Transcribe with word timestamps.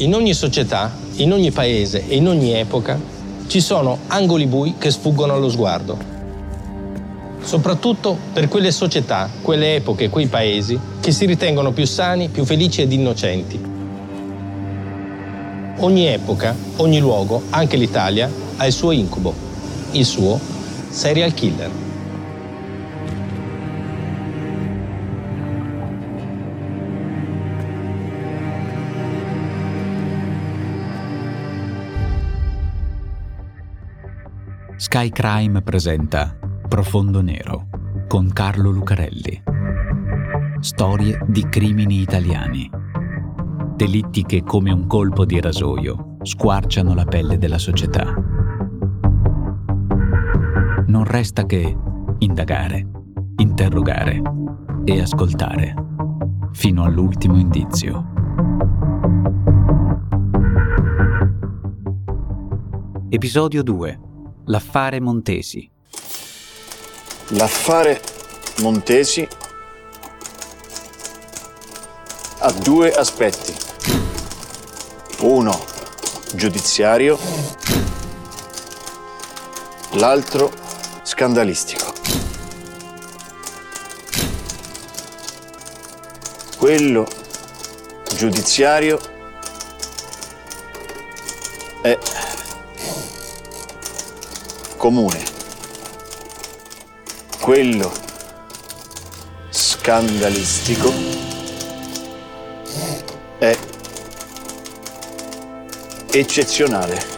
In 0.00 0.14
ogni 0.14 0.32
società, 0.32 0.92
in 1.16 1.32
ogni 1.32 1.50
paese 1.50 2.06
e 2.06 2.14
in 2.14 2.28
ogni 2.28 2.52
epoca 2.52 2.96
ci 3.48 3.60
sono 3.60 3.98
angoli 4.06 4.46
bui 4.46 4.76
che 4.78 4.92
sfuggono 4.92 5.34
allo 5.34 5.48
sguardo. 5.48 5.98
Soprattutto 7.42 8.16
per 8.32 8.46
quelle 8.46 8.70
società, 8.70 9.28
quelle 9.42 9.74
epoche 9.74 10.04
e 10.04 10.08
quei 10.08 10.28
paesi 10.28 10.78
che 11.00 11.10
si 11.10 11.26
ritengono 11.26 11.72
più 11.72 11.84
sani, 11.84 12.28
più 12.28 12.44
felici 12.44 12.80
ed 12.80 12.92
innocenti. 12.92 13.60
Ogni 15.78 16.06
epoca, 16.06 16.54
ogni 16.76 17.00
luogo, 17.00 17.42
anche 17.50 17.76
l'Italia, 17.76 18.30
ha 18.56 18.66
il 18.66 18.72
suo 18.72 18.92
incubo, 18.92 19.34
il 19.90 20.04
suo 20.04 20.38
serial 20.90 21.34
killer. 21.34 21.87
Sky 34.90 35.10
Crime 35.10 35.60
presenta 35.60 36.34
Profondo 36.66 37.20
Nero 37.20 37.66
con 38.08 38.32
Carlo 38.32 38.70
Lucarelli. 38.70 39.42
Storie 40.60 41.22
di 41.26 41.46
crimini 41.46 42.00
italiani. 42.00 42.70
Delitti 43.76 44.24
che 44.24 44.42
come 44.42 44.72
un 44.72 44.86
colpo 44.86 45.26
di 45.26 45.38
rasoio 45.42 46.16
squarciano 46.22 46.94
la 46.94 47.04
pelle 47.04 47.36
della 47.36 47.58
società. 47.58 48.14
Non 50.86 51.04
resta 51.04 51.44
che 51.44 51.76
indagare, 52.20 52.88
interrogare 53.36 54.22
e 54.86 55.00
ascoltare 55.02 55.74
fino 56.52 56.84
all'ultimo 56.84 57.36
indizio. 57.36 58.06
Episodio 63.10 63.62
2 63.62 64.06
L'affare 64.50 64.98
Montesi. 64.98 65.70
L'affare 67.32 68.00
Montesi 68.60 69.28
ha 72.38 72.52
due 72.52 72.90
aspetti. 72.92 73.54
Uno 75.18 75.66
giudiziario, 76.34 77.18
l'altro 79.92 80.50
scandalistico. 81.02 81.92
Quello 86.56 87.06
giudiziario 88.16 88.98
comune. 94.78 95.20
Quello 97.40 97.92
scandalistico 99.50 100.90
è 103.38 103.56
eccezionale. 106.12 107.16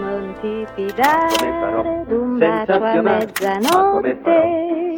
Non 0.00 0.34
ti 0.40 0.66
fidare 0.74 2.04
d'un 2.08 2.38
Senza 2.38 2.78
bacio 2.78 2.98
a 2.98 3.02
mezzanotte. 3.02 4.18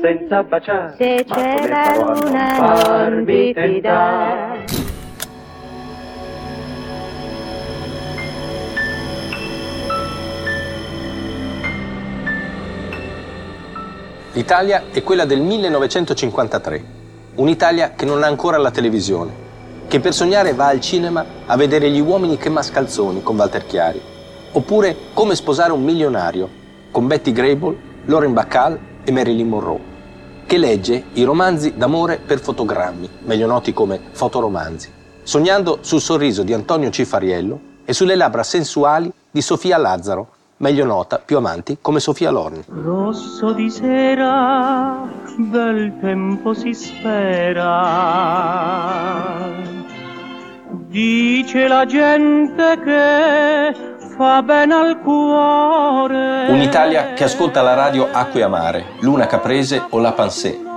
Senza 0.01 0.43
baciare, 0.45 0.95
Se 0.97 1.25
c'è 1.29 1.69
la 1.69 1.97
luna 1.97 3.09
non 3.09 3.25
ti 3.25 3.53
fidare 3.53 4.48
L'Italia 14.39 14.85
è 14.93 15.03
quella 15.03 15.25
del 15.25 15.41
1953, 15.41 16.85
un'Italia 17.35 17.95
che 17.97 18.05
non 18.05 18.23
ha 18.23 18.29
ancora 18.29 18.57
la 18.57 18.71
televisione, 18.71 19.33
che 19.89 19.99
per 19.99 20.15
sognare 20.15 20.55
va 20.55 20.69
al 20.69 20.81
cinema 20.81 21.25
a 21.45 21.57
vedere 21.57 21.91
gli 21.91 21.99
uomini 21.99 22.37
che 22.37 22.49
mascalzoni 22.49 23.21
con 23.21 23.37
Walter 23.37 23.67
Chiari, 23.67 24.01
oppure 24.53 24.97
come 25.13 25.35
sposare 25.35 25.73
un 25.73 25.83
milionario 25.83 26.49
con 26.93 27.09
Betty 27.09 27.33
Grable, 27.33 27.77
Lauren 28.05 28.33
Bacall 28.33 28.79
e 29.03 29.11
Marilyn 29.11 29.49
Monroe, 29.49 29.81
che 30.47 30.57
legge 30.57 31.07
i 31.15 31.25
romanzi 31.25 31.77
d'amore 31.77 32.21
per 32.25 32.39
fotogrammi, 32.39 33.11
meglio 33.25 33.49
noti 33.49 33.73
come 33.73 34.01
fotoromanzi, 34.13 34.89
sognando 35.25 35.79
sul 35.81 36.01
sorriso 36.01 36.45
di 36.45 36.53
Antonio 36.53 36.91
Cifariello 36.91 37.61
e 37.85 37.93
sulle 37.93 38.15
labbra 38.15 38.45
sensuali 38.45 39.13
di 39.33 39.43
Sofia 39.43 39.79
Lazzaro, 39.79 40.37
meglio 40.59 40.85
nota 40.85 41.19
più 41.25 41.37
amanti 41.37 41.79
come 41.81 41.99
Sofia 42.01 42.31
Loren. 42.31 42.63
Rosso 42.69 43.53
di 43.53 43.71
sera, 43.71 45.09
bel 45.37 45.99
tempo 46.01 46.55
si 46.55 46.73
spera. 46.75 47.77
Dice 50.89 51.69
la 51.69 51.85
gente 51.85 52.81
che 52.83 53.75
fa 54.17 54.43
bene 54.43 54.75
al 54.75 55.01
cuore. 55.01 56.47
Un'Italia 56.49 57.13
che 57.13 57.25
ascolta 57.25 57.63
la 57.63 57.75
radio 57.75 58.09
Acqua 58.11 58.41
e 58.41 58.47
Mare, 58.49 58.85
Luna 59.01 59.27
Caprese 59.27 59.85
o 59.91 59.99
La 59.99 60.13
Pansé. 60.13 60.68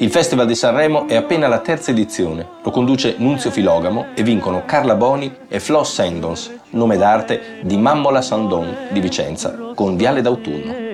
Il 0.00 0.12
Festival 0.12 0.46
di 0.46 0.54
Sanremo 0.54 1.08
è 1.08 1.16
appena 1.16 1.46
alla 1.46 1.58
terza 1.58 1.90
edizione. 1.90 2.46
Lo 2.62 2.70
conduce 2.70 3.16
Nunzio 3.18 3.50
Filogamo 3.50 4.06
e 4.14 4.22
vincono 4.22 4.62
Carla 4.64 4.94
Boni 4.94 5.34
e 5.48 5.58
Flo 5.58 5.82
Sandons, 5.82 6.52
nome 6.70 6.96
d'arte 6.96 7.58
di 7.62 7.76
Mammola 7.76 8.22
Sandon 8.22 8.76
di 8.90 9.00
Vicenza, 9.00 9.72
con 9.74 9.96
Viale 9.96 10.20
d'autunno. 10.20 10.86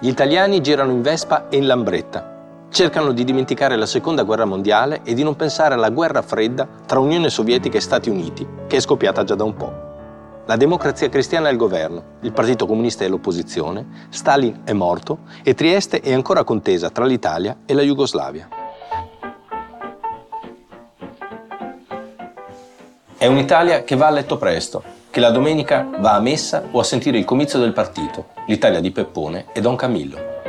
Gli 0.00 0.08
italiani 0.08 0.60
girano 0.60 0.90
in 0.90 1.00
Vespa 1.00 1.48
e 1.48 1.58
in 1.58 1.66
Lambretta. 1.68 2.31
Cercano 2.72 3.12
di 3.12 3.24
dimenticare 3.24 3.76
la 3.76 3.84
seconda 3.84 4.22
guerra 4.22 4.46
mondiale 4.46 5.02
e 5.04 5.12
di 5.12 5.22
non 5.22 5.36
pensare 5.36 5.74
alla 5.74 5.90
guerra 5.90 6.22
fredda 6.22 6.66
tra 6.86 7.00
Unione 7.00 7.28
Sovietica 7.28 7.76
e 7.76 7.82
Stati 7.82 8.08
Uniti, 8.08 8.48
che 8.66 8.78
è 8.78 8.80
scoppiata 8.80 9.24
già 9.24 9.34
da 9.34 9.44
un 9.44 9.54
po'. 9.54 9.72
La 10.46 10.56
democrazia 10.56 11.10
cristiana 11.10 11.48
è 11.48 11.50
al 11.50 11.58
governo, 11.58 12.02
il 12.22 12.32
Partito 12.32 12.64
Comunista 12.64 13.04
è 13.04 13.08
all'opposizione, 13.08 14.06
Stalin 14.08 14.62
è 14.64 14.72
morto 14.72 15.18
e 15.42 15.52
Trieste 15.52 16.00
è 16.00 16.14
ancora 16.14 16.44
contesa 16.44 16.88
tra 16.88 17.04
l'Italia 17.04 17.58
e 17.66 17.74
la 17.74 17.82
Jugoslavia. 17.82 18.48
È 23.18 23.26
un'Italia 23.26 23.84
che 23.84 23.96
va 23.96 24.06
a 24.06 24.10
letto 24.10 24.38
presto, 24.38 24.82
che 25.10 25.20
la 25.20 25.30
domenica 25.30 25.90
va 25.98 26.14
a 26.14 26.20
messa 26.20 26.62
o 26.70 26.80
a 26.80 26.84
sentire 26.84 27.18
il 27.18 27.26
comizio 27.26 27.58
del 27.58 27.74
partito, 27.74 28.28
l'Italia 28.46 28.80
di 28.80 28.90
Peppone 28.90 29.48
e 29.52 29.60
Don 29.60 29.76
Camillo. 29.76 30.40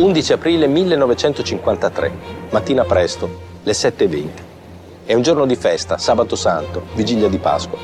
«11 0.00 0.32
aprile 0.32 0.66
1953, 0.66 2.12
mattina 2.48 2.84
presto, 2.84 3.28
le 3.62 3.72
7.20. 3.72 4.28
È 5.04 5.12
un 5.12 5.20
giorno 5.20 5.44
di 5.44 5.56
festa, 5.56 5.98
sabato 5.98 6.36
santo, 6.36 6.84
vigilia 6.94 7.28
di 7.28 7.36
Pasqua. 7.36 7.76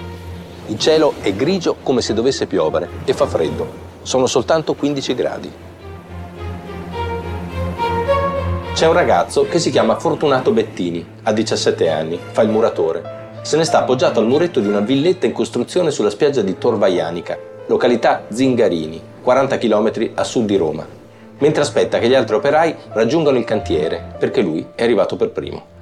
Il 0.69 0.79
cielo 0.79 1.13
è 1.21 1.35
grigio 1.35 1.77
come 1.83 2.01
se 2.01 2.15
dovesse 2.15 2.47
piovere 2.47 2.89
e 3.05 3.13
fa 3.13 3.27
freddo. 3.27 3.69
Sono 4.01 4.27
soltanto 4.27 4.73
15 4.73 5.15
gradi. 5.15 5.53
C'è 8.73 8.87
un 8.87 8.95
ragazzo 8.95 9.47
che 9.47 9.59
si 9.59 9.71
chiama 9.71 9.99
Fortunato 9.99 10.53
Bettini, 10.53 11.07
ha 11.25 11.33
17 11.33 11.91
anni, 11.91 12.19
fa 12.31 12.41
il 12.41 12.49
muratore. 12.49 13.41
Se 13.43 13.59
ne 13.59 13.65
sta 13.65 13.81
appoggiato 13.81 14.21
al 14.21 14.27
muretto 14.27 14.61
di 14.61 14.69
una 14.69 14.81
villetta 14.81 15.27
in 15.27 15.33
costruzione 15.33 15.91
sulla 15.91 16.09
spiaggia 16.09 16.41
di 16.41 16.57
Tor 16.57 16.79
Vaianica, 16.79 17.37
località 17.67 18.25
Zingarini, 18.29 19.03
40 19.21 19.59
km 19.59 20.13
a 20.15 20.25
sud 20.25 20.47
di 20.47 20.57
Roma, 20.57 20.96
mentre 21.39 21.63
aspetta 21.63 21.99
che 21.99 22.09
gli 22.09 22.15
altri 22.15 22.37
operai 22.37 22.75
raggiungano 22.93 23.39
il 23.39 23.45
cantiere, 23.45 24.15
perché 24.19 24.41
lui 24.41 24.67
è 24.75 24.83
arrivato 24.83 25.17
per 25.17 25.31
primo. 25.31 25.75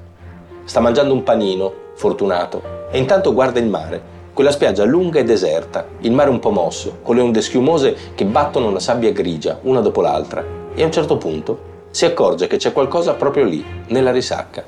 Sta 0.65 0.81
mangiando 0.81 1.13
un 1.13 1.23
panino, 1.23 1.73
fortunato, 1.95 2.63
e 2.91 2.99
intanto 2.99 3.33
guarda 3.33 3.61
il 3.61 3.69
mare, 3.69 4.13
quella 4.33 4.51
spiaggia 4.51 4.85
lunga 4.85 5.21
e 5.21 5.25
deserta, 5.25 5.87
il 6.01 6.13
mare 6.13 6.31
un 6.31 6.41
po' 6.41 6.51
mosso, 6.51 6.99
con 7.03 7.15
le 7.15 7.23
onde 7.23 7.41
schiumose 7.41 7.97
che 8.15 8.25
battono 8.25 8.71
la 8.71 8.81
sabbia 8.81 9.13
grigia, 9.13 9.59
una 9.63 9.81
dopo 9.81 10.01
l'altra, 10.01 10.45
e 10.75 10.83
a 10.83 10.87
un 10.87 10.93
certo 10.93 11.17
punto 11.17 11.73
si 11.91 12.05
accorge 12.05 12.49
che 12.49 12.57
c'è 12.57 12.73
qualcosa 12.73 13.15
proprio 13.15 13.45
lì, 13.45 13.65
nella 13.89 14.11
risacca. 14.11 14.65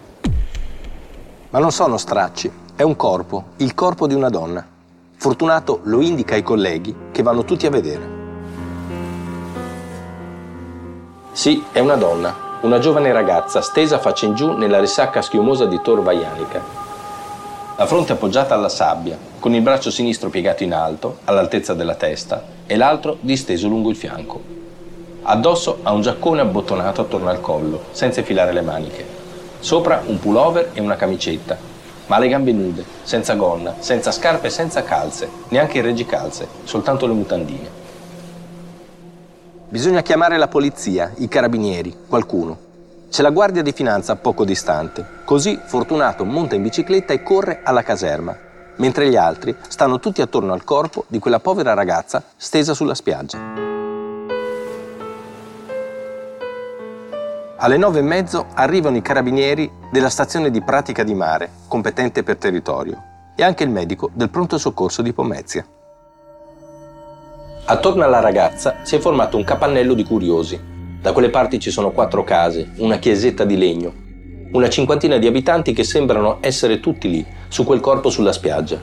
Ma 1.51 1.59
non 1.59 1.73
sono 1.73 1.97
stracci, 1.97 2.51
è 2.77 2.83
un 2.83 2.95
corpo, 2.95 3.45
il 3.57 3.75
corpo 3.75 4.07
di 4.07 4.15
una 4.15 4.29
donna. 4.29 4.65
Fortunato 5.17 5.81
lo 5.85 6.01
indica 6.01 6.35
ai 6.35 6.43
colleghi 6.43 6.95
che 7.11 7.23
vanno 7.23 7.45
tutti 7.45 7.67
a 7.67 7.71
vedere. 7.71 8.16
Sì, 11.37 11.63
è 11.71 11.81
una 11.81 11.97
donna, 11.97 12.35
una 12.63 12.79
giovane 12.79 13.13
ragazza 13.13 13.61
stesa 13.61 13.99
faccia 13.99 14.25
in 14.25 14.35
giù 14.35 14.57
nella 14.57 14.81
risacca 14.81 15.21
schiumosa 15.21 15.67
di 15.67 15.79
Tor 15.83 16.01
Vaianica. 16.01 16.63
La 17.77 17.85
fronte 17.85 18.13
appoggiata 18.13 18.55
alla 18.55 18.71
sabbia, 18.71 19.19
con 19.39 19.53
il 19.53 19.61
braccio 19.61 19.91
sinistro 19.91 20.31
piegato 20.31 20.63
in 20.63 20.73
alto, 20.73 21.19
all'altezza 21.25 21.75
della 21.75 21.95
testa, 21.95 22.43
e 22.65 22.75
l'altro 22.77 23.19
disteso 23.21 23.69
lungo 23.69 23.91
il 23.91 23.97
fianco. 23.97 24.41
Addosso 25.25 25.81
ha 25.83 25.93
un 25.93 26.01
giaccone 26.01 26.41
abbottonato 26.41 27.03
attorno 27.03 27.29
al 27.29 27.43
collo, 27.43 27.83
senza 27.91 28.21
infilare 28.21 28.55
le 28.55 28.63
maniche. 28.63 29.07
Sopra 29.61 30.03
un 30.07 30.19
pullover 30.19 30.71
e 30.73 30.81
una 30.81 30.97
camicetta, 30.97 31.59
ma 32.07 32.19
le 32.19 32.29
gambe 32.29 32.53
nude, 32.53 32.83
senza 33.03 33.35
gonna, 33.35 33.75
senza 33.81 34.11
scarpe, 34.11 34.49
senza 34.49 34.85
calze, 34.85 35.29
neanche 35.49 35.77
i 35.77 35.83
reggicalze, 35.83 36.49
soltanto 36.65 37.07
le 37.07 37.13
mutandine. 37.13 37.85
Bisogna 39.69 40.01
chiamare 40.03 40.39
la 40.39 40.47
polizia, 40.47 41.11
i 41.17 41.27
carabinieri, 41.27 41.93
qualcuno. 42.07 42.57
C'è 43.11 43.21
la 43.23 43.31
guardia 43.31 43.63
di 43.63 43.73
finanza 43.73 44.15
poco 44.15 44.45
distante. 44.45 45.05
Così 45.25 45.59
Fortunato 45.61 46.25
monta 46.25 46.55
in 46.55 46.63
bicicletta 46.63 47.13
e 47.13 47.25
corre 47.25 47.63
alla 47.65 47.83
caserma, 47.83 48.37
mentre 48.77 49.09
gli 49.09 49.17
altri 49.17 49.57
stanno 49.67 49.99
tutti 49.99 50.23
attorno 50.23 50.53
al 50.53 50.63
corpo 50.63 51.05
di 51.09 51.19
quella 51.19 51.41
povera 51.41 51.75
ragazza 51.75 52.23
stesa 52.37 52.75
sulla 52.75 52.95
spiaggia. 52.95 53.39
Alle 57.57 57.77
nove 57.77 57.99
e 57.99 58.03
mezzo 58.03 58.47
arrivano 58.55 58.99
i 58.99 59.03
carabinieri 59.03 59.69
della 59.91 60.11
stazione 60.11 60.53
di 60.53 60.63
pratica 60.63 61.03
di 61.03 61.15
mare, 61.15 61.51
competente 61.67 62.23
per 62.23 62.37
territorio, 62.37 63.03
e 63.35 63.43
anche 63.43 63.65
il 63.65 63.71
medico 63.71 64.11
del 64.13 64.31
pronto 64.31 64.59
soccorso 64.59 65.03
di 65.03 65.13
Pomezia. 65.13 65.67
Attorno 67.69 68.05
alla 68.05 68.21
ragazza 68.21 68.77
si 68.83 68.97
è 68.97 68.99
formato 69.01 69.37
un 69.37 69.45
capannello 69.45 69.95
di 69.95 70.05
curiosi. 70.05 70.59
Da 71.01 71.13
quelle 71.13 71.31
parti 71.31 71.59
ci 71.59 71.71
sono 71.71 71.91
quattro 71.91 72.23
case, 72.23 72.71
una 72.77 72.99
chiesetta 72.99 73.45
di 73.45 73.57
legno, 73.57 73.93
una 74.53 74.69
cinquantina 74.69 75.19
di 75.19 75.27
abitanti 75.27 75.73
che 75.73 75.85
sembrano 75.85 76.39
essere 76.41 76.81
tutti 76.81 77.11
lì, 77.11 77.27
su 77.49 77.65
quel 77.65 77.81
corpo 77.81 78.09
sulla 78.09 78.33
spiaggia. 78.33 78.81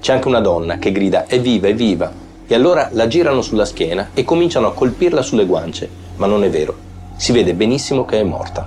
C'è 0.00 0.12
anche 0.12 0.28
una 0.28 0.40
donna 0.40 0.78
che 0.78 0.92
grida 0.92 1.26
è 1.26 1.40
viva, 1.40 1.68
è 1.68 1.74
viva, 1.74 2.12
e 2.46 2.54
allora 2.54 2.90
la 2.92 3.06
girano 3.06 3.42
sulla 3.42 3.64
schiena 3.64 4.10
e 4.14 4.22
cominciano 4.22 4.66
a 4.66 4.74
colpirla 4.74 5.22
sulle 5.22 5.46
guance, 5.46 5.88
ma 6.16 6.26
non 6.26 6.44
è 6.44 6.50
vero 6.50 6.88
si 7.20 7.32
vede 7.32 7.52
benissimo 7.52 8.06
che 8.06 8.18
è 8.18 8.22
morta. 8.22 8.66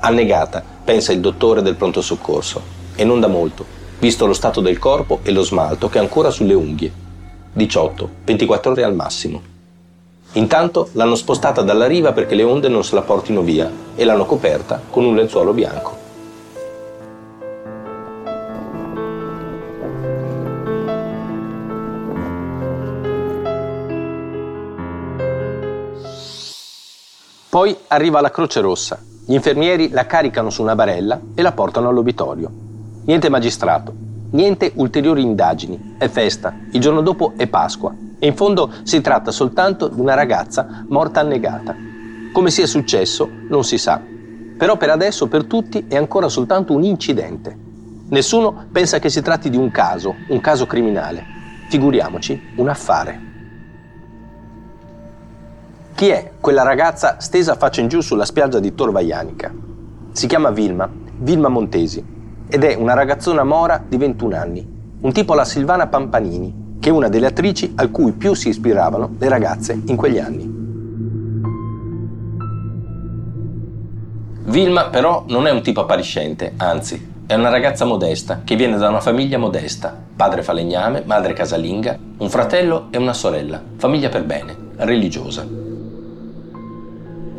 Annegata, 0.00 0.64
pensa 0.82 1.12
il 1.12 1.20
dottore 1.20 1.60
del 1.60 1.74
pronto 1.74 2.00
soccorso, 2.00 2.62
e 2.94 3.04
non 3.04 3.20
da 3.20 3.26
molto, 3.26 3.66
visto 3.98 4.24
lo 4.24 4.32
stato 4.32 4.62
del 4.62 4.78
corpo 4.78 5.20
e 5.22 5.30
lo 5.30 5.42
smalto 5.42 5.90
che 5.90 5.98
è 5.98 6.00
ancora 6.00 6.30
sulle 6.30 6.54
unghie. 6.54 7.03
18, 7.54 8.08
24 8.24 8.72
ore 8.72 8.82
al 8.82 8.94
massimo. 8.94 9.40
Intanto 10.32 10.88
l'hanno 10.92 11.14
spostata 11.14 11.62
dalla 11.62 11.86
riva 11.86 12.12
perché 12.12 12.34
le 12.34 12.42
onde 12.42 12.68
non 12.68 12.82
se 12.82 12.96
la 12.96 13.02
portino 13.02 13.42
via 13.42 13.70
e 13.94 14.04
l'hanno 14.04 14.26
coperta 14.26 14.82
con 14.90 15.04
un 15.04 15.14
lenzuolo 15.14 15.52
bianco. 15.52 16.02
Poi 27.48 27.76
arriva 27.86 28.20
la 28.20 28.32
Croce 28.32 28.60
Rossa. 28.60 29.00
Gli 29.24 29.34
infermieri 29.34 29.90
la 29.90 30.06
caricano 30.06 30.50
su 30.50 30.60
una 30.60 30.74
barella 30.74 31.20
e 31.36 31.40
la 31.40 31.52
portano 31.52 31.88
all'obitorio. 31.88 32.50
Niente 33.04 33.28
magistrato, 33.28 33.94
niente 34.34 34.72
ulteriori 34.76 35.22
indagini. 35.22 35.94
È 35.96 36.08
festa, 36.08 36.54
il 36.70 36.80
giorno 36.80 37.00
dopo 37.00 37.32
è 37.36 37.46
Pasqua 37.46 37.94
e 38.18 38.26
in 38.26 38.36
fondo 38.36 38.70
si 38.82 39.00
tratta 39.00 39.30
soltanto 39.30 39.88
di 39.88 40.00
una 40.00 40.14
ragazza 40.14 40.84
morta 40.88 41.20
annegata. 41.20 41.74
Come 42.32 42.50
sia 42.50 42.66
successo 42.66 43.28
non 43.48 43.64
si 43.64 43.78
sa, 43.78 44.00
però 44.56 44.76
per 44.76 44.90
adesso 44.90 45.28
per 45.28 45.44
tutti 45.44 45.86
è 45.88 45.96
ancora 45.96 46.28
soltanto 46.28 46.72
un 46.72 46.82
incidente. 46.82 47.56
Nessuno 48.08 48.66
pensa 48.70 48.98
che 48.98 49.08
si 49.08 49.22
tratti 49.22 49.50
di 49.50 49.56
un 49.56 49.70
caso, 49.70 50.14
un 50.28 50.40
caso 50.40 50.66
criminale. 50.66 51.24
Figuriamoci 51.68 52.40
un 52.56 52.68
affare. 52.68 53.20
Chi 55.94 56.08
è 56.08 56.32
quella 56.40 56.62
ragazza 56.62 57.20
stesa 57.20 57.54
faccia 57.54 57.80
in 57.80 57.88
giù 57.88 58.00
sulla 58.00 58.24
spiaggia 58.24 58.58
di 58.58 58.74
Tor 58.74 58.90
Vaianica? 58.90 59.52
Si 60.10 60.26
chiama 60.26 60.50
Vilma, 60.50 60.90
Vilma 61.18 61.48
Montesi, 61.48 62.04
ed 62.48 62.64
è 62.64 62.74
una 62.74 62.94
ragazzona 62.94 63.44
mora 63.44 63.82
di 63.86 63.96
21 63.96 64.36
anni, 64.36 64.66
un 65.00 65.12
tipo 65.12 65.32
alla 65.32 65.44
Silvana 65.44 65.86
Pampanini, 65.86 66.76
che 66.80 66.90
è 66.90 66.92
una 66.92 67.08
delle 67.08 67.26
attrici 67.26 67.72
a 67.76 67.88
cui 67.88 68.12
più 68.12 68.34
si 68.34 68.48
ispiravano 68.48 69.14
le 69.18 69.28
ragazze 69.28 69.80
in 69.86 69.96
quegli 69.96 70.18
anni. 70.18 70.62
Vilma 74.46 74.88
però 74.88 75.24
non 75.28 75.46
è 75.46 75.50
un 75.50 75.62
tipo 75.62 75.80
appariscente, 75.80 76.52
anzi, 76.56 77.12
è 77.26 77.34
una 77.34 77.48
ragazza 77.48 77.84
modesta 77.84 78.42
che 78.44 78.56
viene 78.56 78.76
da 78.76 78.88
una 78.88 79.00
famiglia 79.00 79.38
modesta, 79.38 79.96
padre 80.14 80.42
falegname, 80.42 81.02
madre 81.06 81.32
casalinga, 81.32 81.98
un 82.18 82.28
fratello 82.28 82.88
e 82.90 82.98
una 82.98 83.14
sorella, 83.14 83.62
famiglia 83.76 84.10
per 84.10 84.24
bene, 84.24 84.54
religiosa 84.76 85.64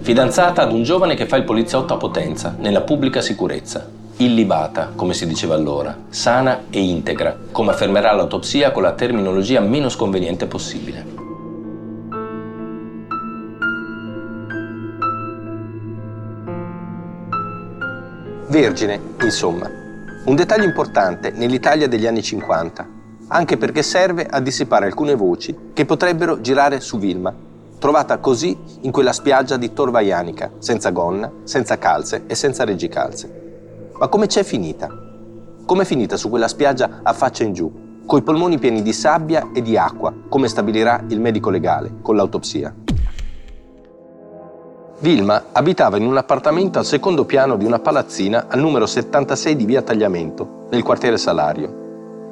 fidanzata 0.05 0.61
ad 0.61 0.71
un 0.71 0.83
giovane 0.83 1.15
che 1.15 1.25
fa 1.25 1.35
il 1.35 1.45
poliziotto 1.45 1.95
a 1.95 1.97
Potenza, 1.97 2.55
nella 2.59 2.81
pubblica 2.81 3.21
sicurezza. 3.21 3.89
Illibata, 4.17 4.93
come 4.95 5.13
si 5.13 5.27
diceva 5.27 5.55
allora, 5.55 5.93
sana 6.07 6.67
e 6.69 6.81
integra, 6.81 7.37
come 7.51 7.71
affermerà 7.71 8.13
l'autopsia 8.13 8.71
con 8.71 8.81
la 8.81 8.93
terminologia 8.93 9.59
meno 9.59 9.89
sconveniente 9.89 10.45
possibile. 10.45 11.05
Vergine, 18.47 19.01
insomma. 19.21 19.69
Un 20.23 20.35
dettaglio 20.35 20.63
importante 20.63 21.31
nell'Italia 21.31 21.89
degli 21.89 22.07
anni 22.07 22.23
50, 22.23 22.87
anche 23.27 23.57
perché 23.57 23.83
serve 23.83 24.25
a 24.25 24.39
dissipare 24.39 24.85
alcune 24.85 25.15
voci 25.15 25.71
che 25.73 25.83
potrebbero 25.83 26.39
girare 26.39 26.79
su 26.79 26.97
Vilma 26.97 27.33
trovata 27.77 28.17
così 28.19 28.57
in 28.81 28.91
quella 28.91 29.11
spiaggia 29.11 29.57
di 29.57 29.73
Tor 29.73 29.91
Vaianica, 29.91 30.51
senza 30.59 30.91
gonna, 30.91 31.29
senza 31.43 31.77
calze 31.77 32.23
e 32.27 32.33
senza 32.33 32.63
reggicalze. 32.63 33.44
Ma 33.97 34.07
come 34.07 34.27
c'è 34.27 34.43
finita? 34.43 34.89
Come 35.65 35.83
è 35.83 35.85
finita 35.85 36.17
su 36.17 36.29
quella 36.29 36.47
spiaggia 36.47 36.99
a 37.01 37.13
faccia 37.13 37.43
in 37.43 37.53
giù, 37.53 37.71
coi 38.05 38.21
polmoni 38.21 38.57
pieni 38.57 38.81
di 38.81 38.91
sabbia 38.91 39.49
e 39.53 39.61
di 39.61 39.77
acqua, 39.77 40.13
come 40.27 40.47
stabilirà 40.47 41.03
il 41.07 41.19
medico 41.19 41.49
legale 41.49 41.93
con 42.01 42.15
l'autopsia? 42.15 42.73
Vilma 44.99 45.45
abitava 45.51 45.97
in 45.97 46.05
un 46.05 46.17
appartamento 46.17 46.79
al 46.79 46.85
secondo 46.85 47.25
piano 47.25 47.55
di 47.55 47.65
una 47.65 47.79
palazzina 47.79 48.47
al 48.49 48.59
numero 48.59 48.85
76 48.85 49.55
di 49.55 49.65
via 49.65 49.81
Tagliamento, 49.81 50.67
nel 50.69 50.83
quartiere 50.83 51.17
Salario, 51.17 51.83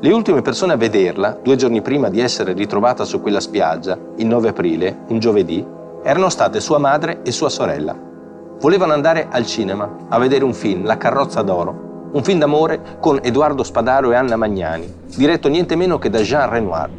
le 0.04 0.12
ultime 0.12 0.42
persone 0.42 0.74
a 0.74 0.76
vederla, 0.76 1.40
due 1.42 1.56
giorni 1.56 1.82
prima 1.82 2.10
di 2.10 2.20
essere 2.20 2.52
ritrovata 2.52 3.06
su 3.06 3.22
quella 3.22 3.40
spiaggia, 3.40 3.98
il 4.18 4.26
9 4.26 4.50
aprile, 4.50 5.06
un 5.08 5.20
giovedì, 5.20 5.66
erano 6.04 6.28
state 6.28 6.60
sua 6.60 6.78
madre 6.78 7.22
e 7.24 7.32
sua 7.32 7.48
sorella. 7.48 8.12
Volevano 8.60 8.94
andare 8.94 9.28
al 9.30 9.46
cinema 9.46 10.06
a 10.08 10.18
vedere 10.18 10.44
un 10.44 10.54
film, 10.54 10.86
La 10.86 10.98
carrozza 10.98 11.42
d'oro, 11.42 12.10
un 12.14 12.24
film 12.24 12.40
d'amore 12.40 12.98
con 13.00 13.20
Edoardo 13.22 13.64
Spadaro 13.64 14.12
e 14.12 14.16
Anna 14.16 14.36
Magnani, 14.36 14.92
diretto 15.16 15.50
niente 15.50 15.76
meno 15.76 15.98
che 15.98 16.10
da 16.10 16.20
Jean 16.20 16.50
Renoir, 16.50 16.90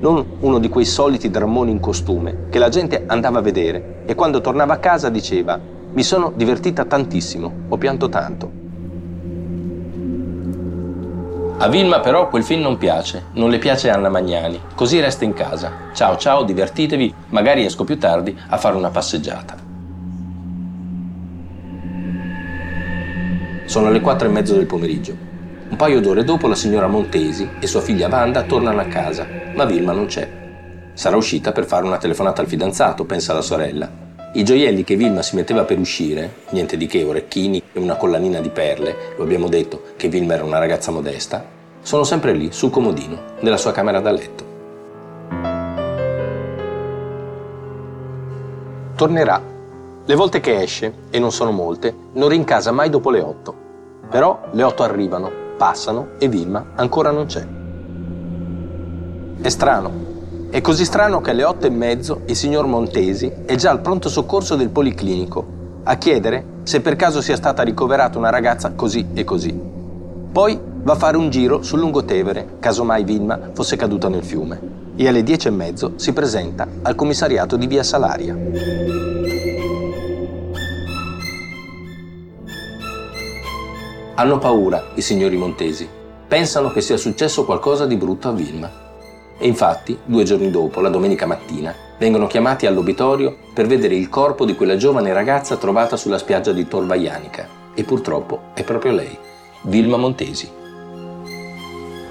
non 0.00 0.24
uno 0.40 0.58
di 0.58 0.68
quei 0.68 0.84
soliti 0.84 1.30
drammoni 1.30 1.70
in 1.70 1.78
costume 1.78 2.48
che 2.50 2.58
la 2.58 2.68
gente 2.68 3.04
andava 3.06 3.38
a 3.38 3.42
vedere 3.42 4.02
e 4.04 4.14
quando 4.16 4.40
tornava 4.40 4.74
a 4.74 4.78
casa 4.78 5.08
diceva 5.08 5.58
mi 5.92 6.02
sono 6.02 6.32
divertita 6.34 6.84
tantissimo, 6.84 7.52
ho 7.68 7.76
pianto 7.76 8.08
tanto. 8.08 8.60
A 11.58 11.68
Vilma 11.68 12.00
però 12.00 12.28
quel 12.28 12.42
film 12.42 12.62
non 12.62 12.78
piace, 12.78 13.26
non 13.34 13.48
le 13.48 13.58
piace 13.58 13.90
Anna 13.90 14.08
Magnani, 14.08 14.60
così 14.74 14.98
resta 14.98 15.24
in 15.24 15.34
casa. 15.34 15.70
Ciao 15.92 16.16
ciao, 16.16 16.42
divertitevi, 16.42 17.14
magari 17.28 17.64
esco 17.64 17.84
più 17.84 17.98
tardi 17.98 18.36
a 18.48 18.56
fare 18.56 18.74
una 18.74 18.90
passeggiata. 18.90 19.61
Sono 23.72 23.90
le 23.90 24.02
quattro 24.02 24.28
e 24.28 24.30
mezzo 24.30 24.52
del 24.52 24.66
pomeriggio. 24.66 25.16
Un 25.70 25.76
paio 25.76 26.02
d'ore 26.02 26.24
dopo 26.24 26.46
la 26.46 26.54
signora 26.54 26.88
Montesi 26.88 27.48
e 27.58 27.66
sua 27.66 27.80
figlia 27.80 28.06
Wanda 28.06 28.42
tornano 28.42 28.82
a 28.82 28.84
casa, 28.84 29.26
ma 29.54 29.64
Vilma 29.64 29.92
non 29.92 30.04
c'è. 30.04 30.28
Sarà 30.92 31.16
uscita 31.16 31.52
per 31.52 31.64
fare 31.64 31.86
una 31.86 31.96
telefonata 31.96 32.42
al 32.42 32.48
fidanzato, 32.48 33.06
pensa 33.06 33.32
la 33.32 33.40
sorella. 33.40 33.90
I 34.34 34.44
gioielli 34.44 34.84
che 34.84 34.94
Vilma 34.94 35.22
si 35.22 35.36
metteva 35.36 35.64
per 35.64 35.78
uscire, 35.78 36.40
niente 36.50 36.76
di 36.76 36.86
che, 36.86 37.02
orecchini 37.02 37.62
e 37.72 37.80
una 37.80 37.96
collanina 37.96 38.40
di 38.40 38.50
perle, 38.50 39.14
lo 39.16 39.24
abbiamo 39.24 39.48
detto 39.48 39.80
che 39.96 40.08
Vilma 40.08 40.34
era 40.34 40.44
una 40.44 40.58
ragazza 40.58 40.90
modesta, 40.90 41.42
sono 41.80 42.04
sempre 42.04 42.34
lì, 42.34 42.52
sul 42.52 42.68
comodino, 42.68 43.18
nella 43.40 43.56
sua 43.56 43.72
camera 43.72 44.00
da 44.00 44.10
letto. 44.10 44.44
Tornerà. 48.96 49.42
Le 50.04 50.14
volte 50.14 50.40
che 50.40 50.60
esce, 50.60 50.92
e 51.08 51.18
non 51.18 51.32
sono 51.32 51.52
molte, 51.52 51.94
non 52.12 52.28
rincasa 52.28 52.70
mai 52.70 52.90
dopo 52.90 53.08
le 53.08 53.20
otto. 53.20 53.61
Però 54.12 54.42
le 54.52 54.62
otto 54.62 54.82
arrivano, 54.82 55.30
passano 55.56 56.08
e 56.18 56.28
Vilma 56.28 56.72
ancora 56.74 57.10
non 57.10 57.24
c'è. 57.24 57.46
È 59.40 59.48
strano, 59.48 59.90
è 60.50 60.60
così 60.60 60.84
strano 60.84 61.22
che 61.22 61.30
alle 61.30 61.44
otto 61.44 61.66
e 61.66 61.70
mezzo 61.70 62.20
il 62.26 62.36
signor 62.36 62.66
Montesi 62.66 63.32
è 63.46 63.54
già 63.54 63.70
al 63.70 63.80
pronto 63.80 64.10
soccorso 64.10 64.54
del 64.54 64.68
policlinico 64.68 65.80
a 65.84 65.96
chiedere 65.96 66.44
se 66.62 66.82
per 66.82 66.94
caso 66.94 67.22
sia 67.22 67.36
stata 67.36 67.62
ricoverata 67.62 68.18
una 68.18 68.28
ragazza 68.28 68.72
così 68.72 69.08
e 69.14 69.24
così. 69.24 69.58
Poi 70.30 70.60
va 70.82 70.92
a 70.92 70.96
fare 70.96 71.16
un 71.16 71.30
giro 71.30 71.62
sul 71.62 71.78
lungotevere, 71.78 72.56
casomai 72.60 73.04
Vilma 73.04 73.40
fosse 73.54 73.76
caduta 73.76 74.10
nel 74.10 74.24
fiume. 74.24 74.60
E 74.94 75.08
alle 75.08 75.22
dieci 75.22 75.48
e 75.48 75.52
mezzo 75.52 75.92
si 75.96 76.12
presenta 76.12 76.68
al 76.82 76.94
commissariato 76.94 77.56
di 77.56 77.66
Via 77.66 77.82
Salaria. 77.82 78.36
Hanno 84.22 84.38
paura 84.38 84.90
i 84.94 85.00
signori 85.00 85.36
Montesi. 85.36 85.88
Pensano 86.28 86.70
che 86.70 86.80
sia 86.80 86.96
successo 86.96 87.44
qualcosa 87.44 87.86
di 87.86 87.96
brutto 87.96 88.28
a 88.28 88.32
Vilma. 88.32 88.70
E 89.36 89.48
infatti, 89.48 89.98
due 90.04 90.22
giorni 90.22 90.48
dopo, 90.48 90.80
la 90.80 90.90
domenica 90.90 91.26
mattina, 91.26 91.74
vengono 91.98 92.28
chiamati 92.28 92.66
all'obitorio 92.66 93.36
per 93.52 93.66
vedere 93.66 93.96
il 93.96 94.08
corpo 94.08 94.44
di 94.44 94.54
quella 94.54 94.76
giovane 94.76 95.12
ragazza 95.12 95.56
trovata 95.56 95.96
sulla 95.96 96.18
spiaggia 96.18 96.52
di 96.52 96.68
Torvaianica. 96.68 97.48
E 97.74 97.82
purtroppo 97.82 98.42
è 98.54 98.62
proprio 98.62 98.92
lei, 98.92 99.18
Vilma 99.62 99.96
Montesi. 99.96 100.48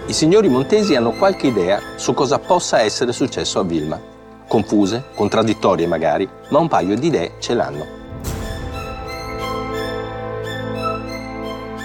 I 0.06 0.12
signori 0.12 0.50
Montesi 0.50 0.96
hanno 0.96 1.14
qualche 1.14 1.48
idea 1.48 1.80
su 1.96 2.14
cosa 2.14 2.40
possa 2.40 2.82
essere 2.82 3.14
successo 3.14 3.58
a 3.58 3.64
Vilma. 3.64 3.98
Confuse, 4.50 5.06
contraddittorie 5.16 5.88
magari, 5.88 6.28
ma 6.50 6.60
un 6.60 6.68
paio 6.68 6.98
di 6.98 7.08
idee 7.08 7.36
ce 7.40 7.54
l'hanno. 7.54 8.01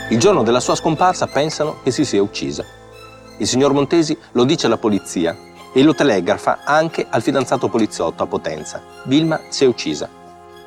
Il 0.08 0.20
giorno 0.20 0.44
della 0.44 0.60
sua 0.60 0.76
scomparsa 0.76 1.26
pensano 1.26 1.78
che 1.82 1.90
si 1.90 2.04
sia 2.04 2.22
uccisa. 2.22 2.64
Il 3.38 3.46
signor 3.48 3.72
Montesi 3.72 4.16
lo 4.32 4.44
dice 4.44 4.66
alla 4.66 4.76
polizia 4.76 5.36
e 5.72 5.82
lo 5.82 5.94
telegrafa 5.94 6.60
anche 6.64 7.04
al 7.10 7.22
fidanzato 7.22 7.68
poliziotto 7.68 8.22
a 8.22 8.26
Potenza. 8.26 8.80
Vilma 9.02 9.40
si 9.48 9.64
è 9.64 9.66
uccisa. 9.66 10.08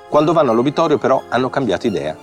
Quando 0.09 0.33
vanno 0.33 0.51
all'obitorio 0.51 0.97
però 0.97 1.23
hanno 1.29 1.49
cambiato 1.49 1.87
idea. 1.87 2.17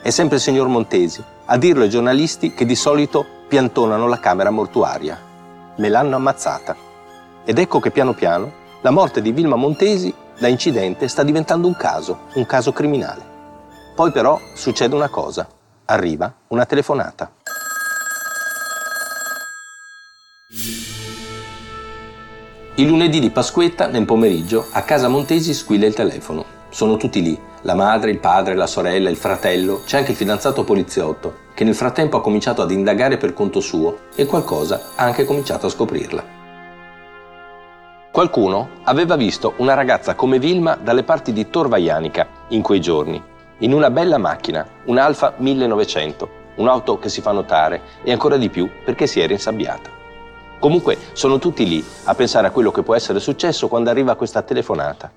È 0.00 0.10
sempre 0.10 0.36
il 0.36 0.42
signor 0.42 0.68
Montesi 0.68 1.20
a 1.46 1.56
dirlo 1.56 1.82
ai 1.82 1.90
giornalisti 1.90 2.54
che 2.54 2.64
di 2.64 2.76
solito 2.76 3.26
piantonano 3.48 4.06
la 4.06 4.20
camera 4.20 4.50
mortuaria. 4.50 5.18
Me 5.74 5.88
l'hanno 5.88 6.14
ammazzata. 6.14 6.76
Ed 7.44 7.58
ecco 7.58 7.80
che 7.80 7.90
piano 7.90 8.14
piano 8.14 8.52
la 8.82 8.92
morte 8.92 9.20
di 9.20 9.32
Vilma 9.32 9.56
Montesi 9.56 10.14
da 10.38 10.46
incidente 10.46 11.08
sta 11.08 11.24
diventando 11.24 11.66
un 11.66 11.74
caso, 11.74 12.26
un 12.34 12.46
caso 12.46 12.70
criminale. 12.70 13.22
Poi 13.96 14.12
però 14.12 14.38
succede 14.54 14.94
una 14.94 15.08
cosa. 15.08 15.48
Arriva 15.90 16.32
una 16.48 16.66
telefonata. 16.66 17.32
Il 22.76 22.86
lunedì 22.86 23.18
di 23.18 23.30
Pasquetta, 23.30 23.88
nel 23.88 24.04
pomeriggio, 24.04 24.68
a 24.70 24.82
casa 24.82 25.08
Montesi 25.08 25.52
squilla 25.52 25.86
il 25.86 25.94
telefono. 25.94 26.44
Sono 26.68 26.96
tutti 26.96 27.20
lì, 27.20 27.36
la 27.62 27.74
madre, 27.74 28.12
il 28.12 28.20
padre, 28.20 28.54
la 28.54 28.68
sorella, 28.68 29.10
il 29.10 29.16
fratello, 29.16 29.82
c'è 29.84 29.98
anche 29.98 30.12
il 30.12 30.16
fidanzato 30.16 30.62
poliziotto, 30.62 31.38
che 31.54 31.64
nel 31.64 31.74
frattempo 31.74 32.18
ha 32.18 32.22
cominciato 32.22 32.62
ad 32.62 32.70
indagare 32.70 33.16
per 33.16 33.34
conto 33.34 33.58
suo 33.58 34.02
e 34.14 34.26
qualcosa 34.26 34.92
ha 34.94 35.02
anche 35.02 35.24
cominciato 35.24 35.66
a 35.66 35.70
scoprirla. 35.70 36.24
Qualcuno 38.12 38.68
aveva 38.84 39.16
visto 39.16 39.54
una 39.56 39.74
ragazza 39.74 40.14
come 40.14 40.38
Vilma 40.38 40.76
dalle 40.76 41.02
parti 41.02 41.32
di 41.32 41.50
Torvaianica 41.50 42.28
in 42.50 42.62
quei 42.62 42.80
giorni, 42.80 43.20
in 43.60 43.72
una 43.72 43.90
bella 43.90 44.18
macchina, 44.18 44.66
un 44.84 44.98
Alfa 44.98 45.34
1900, 45.36 46.28
un'auto 46.56 46.98
che 46.98 47.08
si 47.08 47.20
fa 47.20 47.32
notare 47.32 47.82
e 48.02 48.12
ancora 48.12 48.36
di 48.36 48.48
più 48.48 48.68
perché 48.84 49.06
si 49.06 49.20
era 49.20 49.32
insabbiata. 49.32 49.90
Comunque 50.58 50.98
sono 51.12 51.38
tutti 51.38 51.66
lì 51.66 51.84
a 52.04 52.14
pensare 52.14 52.46
a 52.46 52.50
quello 52.50 52.70
che 52.70 52.82
può 52.82 52.94
essere 52.94 53.18
successo 53.18 53.68
quando 53.68 53.90
arriva 53.90 54.14
questa 54.14 54.42
telefonata. 54.42 55.10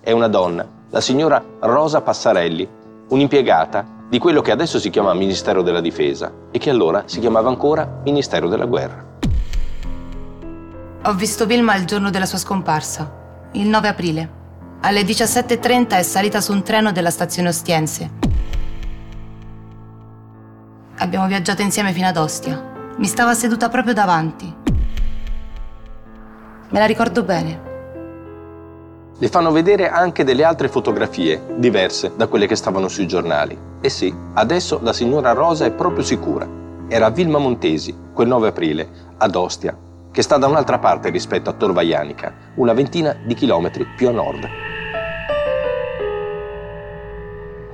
È 0.00 0.12
una 0.12 0.28
donna, 0.28 0.66
la 0.90 1.00
signora 1.00 1.42
Rosa 1.60 2.00
Passarelli, 2.00 2.68
un'impiegata 3.08 3.98
di 4.08 4.18
quello 4.18 4.40
che 4.40 4.50
adesso 4.50 4.78
si 4.78 4.90
chiama 4.90 5.14
Ministero 5.14 5.62
della 5.62 5.80
Difesa 5.80 6.32
e 6.50 6.58
che 6.58 6.70
allora 6.70 7.04
si 7.06 7.20
chiamava 7.20 7.48
ancora 7.48 8.00
Ministero 8.02 8.48
della 8.48 8.66
Guerra. 8.66 9.08
Ho 11.04 11.14
visto 11.14 11.46
Vilma 11.46 11.76
il 11.76 11.86
giorno 11.86 12.10
della 12.10 12.26
sua 12.26 12.38
scomparsa, 12.38 13.48
il 13.52 13.68
9 13.68 13.88
aprile. 13.88 14.39
Alle 14.82 15.02
17.30 15.02 15.90
è 15.90 16.02
salita 16.02 16.40
su 16.40 16.52
un 16.52 16.62
treno 16.62 16.90
della 16.90 17.10
stazione 17.10 17.50
Ostiense. 17.50 18.10
Abbiamo 20.96 21.26
viaggiato 21.26 21.60
insieme 21.60 21.92
fino 21.92 22.06
ad 22.06 22.16
Ostia. 22.16 22.94
Mi 22.96 23.04
stava 23.04 23.34
seduta 23.34 23.68
proprio 23.68 23.92
davanti. 23.92 24.54
Me 26.70 26.78
la 26.78 26.86
ricordo 26.86 27.22
bene. 27.24 27.68
Le 29.18 29.28
fanno 29.28 29.52
vedere 29.52 29.90
anche 29.90 30.24
delle 30.24 30.44
altre 30.44 30.68
fotografie, 30.68 31.42
diverse 31.56 32.12
da 32.16 32.26
quelle 32.26 32.46
che 32.46 32.56
stavano 32.56 32.88
sui 32.88 33.06
giornali. 33.06 33.56
E 33.82 33.90
sì, 33.90 34.14
adesso 34.32 34.80
la 34.82 34.94
signora 34.94 35.32
Rosa 35.32 35.66
è 35.66 35.72
proprio 35.72 36.02
sicura. 36.02 36.48
Era 36.88 37.04
a 37.04 37.10
Vilma 37.10 37.36
Montesi, 37.36 37.94
quel 38.14 38.28
9 38.28 38.48
aprile, 38.48 38.88
ad 39.18 39.34
Ostia, 39.34 39.76
che 40.10 40.22
sta 40.22 40.38
da 40.38 40.46
un'altra 40.46 40.78
parte 40.78 41.10
rispetto 41.10 41.50
a 41.50 41.52
Torvaianica, 41.52 42.32
una 42.54 42.72
ventina 42.72 43.14
di 43.22 43.34
chilometri 43.34 43.86
più 43.94 44.08
a 44.08 44.12
nord. 44.12 44.69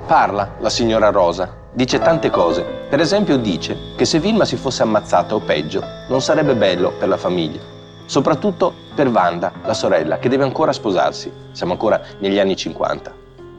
Parla 0.06 0.54
la 0.60 0.70
signora 0.70 1.10
Rosa, 1.10 1.52
dice 1.72 1.98
tante 1.98 2.30
cose. 2.30 2.62
Per 2.88 3.00
esempio 3.00 3.36
dice 3.36 3.76
che 3.96 4.04
se 4.04 4.20
Vilma 4.20 4.44
si 4.44 4.56
fosse 4.56 4.82
ammazzata 4.82 5.34
o 5.34 5.40
peggio, 5.40 5.82
non 6.08 6.20
sarebbe 6.20 6.54
bello 6.54 6.92
per 6.98 7.08
la 7.08 7.16
famiglia 7.16 7.74
soprattutto 8.06 8.72
per 8.94 9.08
Wanda, 9.08 9.52
la 9.64 9.74
sorella, 9.74 10.18
che 10.18 10.28
deve 10.28 10.44
ancora 10.44 10.72
sposarsi. 10.72 11.30
Siamo 11.52 11.72
ancora 11.72 12.00
negli 12.20 12.38
anni 12.38 12.56
50. 12.56 13.12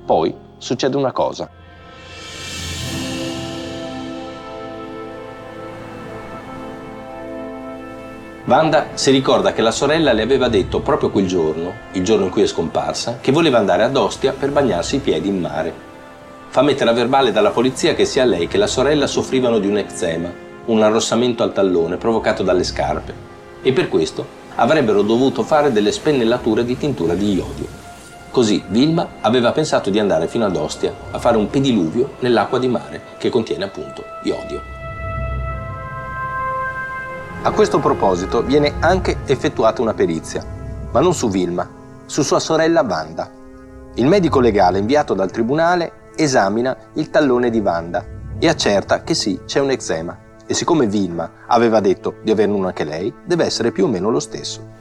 Poi 0.05 0.33
succede 0.57 0.97
una 0.97 1.11
cosa. 1.11 1.49
Wanda 8.45 8.87
si 8.93 9.11
ricorda 9.11 9.51
che 9.51 9.61
la 9.61 9.71
sorella 9.71 10.13
le 10.13 10.21
aveva 10.21 10.47
detto 10.47 10.79
proprio 10.79 11.09
quel 11.09 11.27
giorno, 11.27 11.73
il 11.91 12.03
giorno 12.05 12.25
in 12.25 12.31
cui 12.31 12.43
è 12.43 12.47
scomparsa, 12.47 13.17
che 13.19 13.33
voleva 13.33 13.57
andare 13.57 13.83
ad 13.83 13.95
Ostia 13.97 14.31
per 14.31 14.51
bagnarsi 14.51 14.95
i 14.95 14.99
piedi 14.99 15.27
in 15.27 15.41
mare. 15.41 15.86
Fa 16.49 16.61
mettere 16.61 16.89
a 16.89 16.93
verbale 16.93 17.31
dalla 17.31 17.51
polizia 17.51 17.93
che 17.93 18.05
sia 18.05 18.25
lei 18.25 18.47
che 18.47 18.57
la 18.57 18.67
sorella 18.67 19.05
soffrivano 19.05 19.59
di 19.59 19.67
un 19.67 19.77
eczema, 19.77 20.31
un 20.65 20.81
arrossamento 20.81 21.43
al 21.43 21.53
tallone 21.53 21.97
provocato 21.97 22.43
dalle 22.43 22.63
scarpe 22.63 23.13
e 23.61 23.73
per 23.73 23.89
questo 23.89 24.25
avrebbero 24.55 25.01
dovuto 25.01 25.43
fare 25.43 25.71
delle 25.71 25.91
spennellature 25.91 26.63
di 26.63 26.77
tintura 26.77 27.13
di 27.13 27.33
iodio. 27.33 27.67
Così 28.31 28.63
Vilma 28.67 29.07
aveva 29.21 29.51
pensato 29.51 29.89
di 29.89 29.99
andare 29.99 30.27
fino 30.27 30.45
ad 30.45 30.55
Ostia 30.55 30.93
a 31.11 31.19
fare 31.19 31.37
un 31.37 31.49
pediluvio 31.49 32.15
nell'acqua 32.19 32.59
di 32.59 32.67
mare 32.67 33.01
che 33.17 33.29
contiene 33.29 33.65
appunto 33.65 34.03
iodio. 34.23 34.61
A 37.43 37.51
questo 37.51 37.79
proposito 37.79 38.41
viene 38.41 38.73
anche 38.79 39.19
effettuata 39.25 39.81
una 39.81 39.93
perizia, 39.93 40.43
ma 40.91 40.99
non 40.99 41.13
su 41.13 41.29
Vilma, 41.29 41.69
su 42.05 42.21
sua 42.23 42.39
sorella 42.39 42.81
Wanda. 42.81 43.29
Il 43.95 44.05
medico 44.05 44.39
legale 44.39 44.79
inviato 44.79 45.13
dal 45.13 45.31
tribunale 45.31 46.06
esamina 46.17 46.75
il 46.93 47.09
tallone 47.09 47.49
di 47.49 47.59
Wanda 47.59 48.05
e 48.39 48.47
accerta 48.47 49.03
che 49.03 49.13
sì, 49.13 49.39
c'è 49.45 49.59
un 49.59 49.69
eczema 49.69 50.25
e 50.45 50.53
siccome 50.53 50.87
Vilma 50.87 51.31
aveva 51.47 51.79
detto 51.79 52.15
di 52.23 52.31
averne 52.31 52.55
uno 52.55 52.67
anche 52.67 52.83
lei, 52.83 53.13
deve 53.25 53.45
essere 53.45 53.71
più 53.71 53.85
o 53.85 53.87
meno 53.87 54.09
lo 54.09 54.19
stesso. 54.19 54.75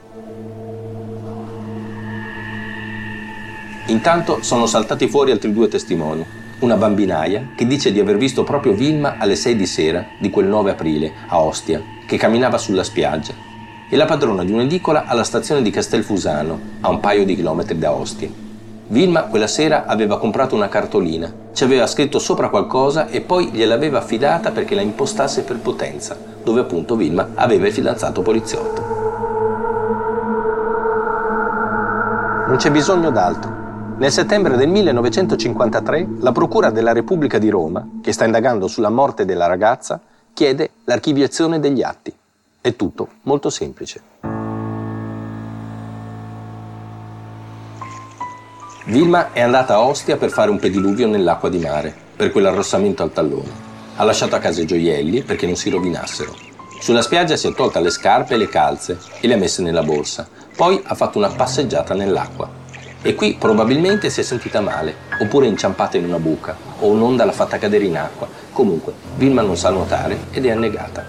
Intanto 3.87 4.41
sono 4.41 4.65
saltati 4.65 5.07
fuori 5.07 5.31
altri 5.31 5.53
due 5.53 5.67
testimoni. 5.67 6.25
Una 6.59 6.75
bambinaia 6.75 7.49
che 7.55 7.67
dice 7.67 7.91
di 7.91 7.99
aver 7.99 8.17
visto 8.17 8.43
proprio 8.43 8.73
Vilma 8.73 9.17
alle 9.17 9.35
6 9.35 9.55
di 9.55 9.65
sera 9.65 10.05
di 10.19 10.29
quel 10.29 10.47
9 10.47 10.71
aprile 10.71 11.13
a 11.27 11.39
Ostia, 11.39 11.81
che 12.05 12.17
camminava 12.17 12.57
sulla 12.57 12.83
spiaggia, 12.83 13.33
e 13.89 13.95
la 13.95 14.05
padrona 14.05 14.43
di 14.43 14.51
un'edicola 14.51 15.05
alla 15.05 15.23
stazione 15.23 15.61
di 15.61 15.69
Castelfusano, 15.69 16.59
a 16.81 16.89
un 16.89 16.99
paio 16.99 17.23
di 17.25 17.35
chilometri 17.35 17.77
da 17.77 17.93
Ostia. 17.93 18.46
Vilma 18.87 19.23
quella 19.23 19.47
sera 19.47 19.85
aveva 19.85 20.17
comprato 20.17 20.55
una 20.55 20.69
cartolina, 20.69 21.31
ci 21.53 21.63
aveva 21.63 21.87
scritto 21.87 22.19
sopra 22.19 22.49
qualcosa 22.49 23.07
e 23.07 23.21
poi 23.21 23.49
gliel'aveva 23.51 23.99
affidata 23.99 24.51
perché 24.51 24.75
la 24.75 24.81
impostasse 24.81 25.43
per 25.43 25.57
potenza, 25.59 26.17
dove 26.43 26.61
appunto 26.61 26.95
Vilma 26.95 27.29
aveva 27.35 27.67
il 27.67 27.73
fidanzato 27.73 28.21
poliziotto. 28.21 28.97
non 32.47 32.55
c'è 32.55 32.71
bisogno 32.71 33.11
d'altro. 33.11 33.65
Nel 33.97 34.11
settembre 34.11 34.55
del 34.55 34.69
1953 34.69 36.07
la 36.19 36.31
Procura 36.31 36.69
della 36.69 36.93
Repubblica 36.93 37.37
di 37.37 37.49
Roma, 37.49 37.85
che 38.01 38.13
sta 38.13 38.25
indagando 38.25 38.67
sulla 38.67 38.89
morte 38.89 39.25
della 39.25 39.47
ragazza, 39.47 39.99
chiede 40.33 40.71
l'archiviazione 40.85 41.59
degli 41.59 41.81
atti. 41.83 42.15
È 42.61 42.75
tutto 42.75 43.09
molto 43.23 43.49
semplice. 43.49 44.36
Vilma 48.87 49.33
è 49.33 49.41
andata 49.41 49.73
a 49.73 49.81
Ostia 49.81 50.15
per 50.15 50.29
fare 50.29 50.49
un 50.49 50.59
pediluvio 50.59 51.09
nell'acqua 51.09 51.49
di 51.49 51.59
mare, 51.59 51.93
per 52.15 52.31
quell'arrossamento 52.31 53.03
al 53.03 53.11
tallone. 53.11 53.51
Ha 53.97 54.03
lasciato 54.05 54.37
a 54.37 54.39
casa 54.39 54.61
i 54.61 54.65
gioielli 54.65 55.23
perché 55.23 55.45
non 55.45 55.57
si 55.57 55.69
rovinassero. 55.69 56.33
Sulla 56.79 57.01
spiaggia 57.01 57.35
si 57.35 57.47
è 57.47 57.53
tolta 57.53 57.81
le 57.81 57.89
scarpe 57.89 58.35
e 58.35 58.37
le 58.37 58.47
calze 58.47 58.97
e 59.19 59.27
le 59.27 59.33
ha 59.33 59.37
messe 59.37 59.61
nella 59.61 59.83
borsa. 59.83 60.25
Poi 60.55 60.81
ha 60.85 60.95
fatto 60.95 61.17
una 61.17 61.27
passeggiata 61.27 61.93
nell'acqua 61.95 62.49
e 63.01 63.13
qui 63.13 63.35
probabilmente 63.37 64.09
si 64.09 64.21
è 64.21 64.23
sentita 64.23 64.61
male, 64.61 64.95
oppure 65.19 65.47
inciampata 65.47 65.97
in 65.97 66.05
una 66.05 66.19
buca, 66.19 66.55
o 66.79 66.87
un'onda 66.87 67.25
l'ha 67.25 67.33
fatta 67.33 67.57
cadere 67.57 67.83
in 67.83 67.97
acqua. 67.97 68.29
Comunque, 68.53 68.93
Vilma 69.17 69.41
non 69.41 69.57
sa 69.57 69.69
nuotare 69.69 70.17
ed 70.31 70.45
è 70.45 70.51
annegata. 70.51 71.03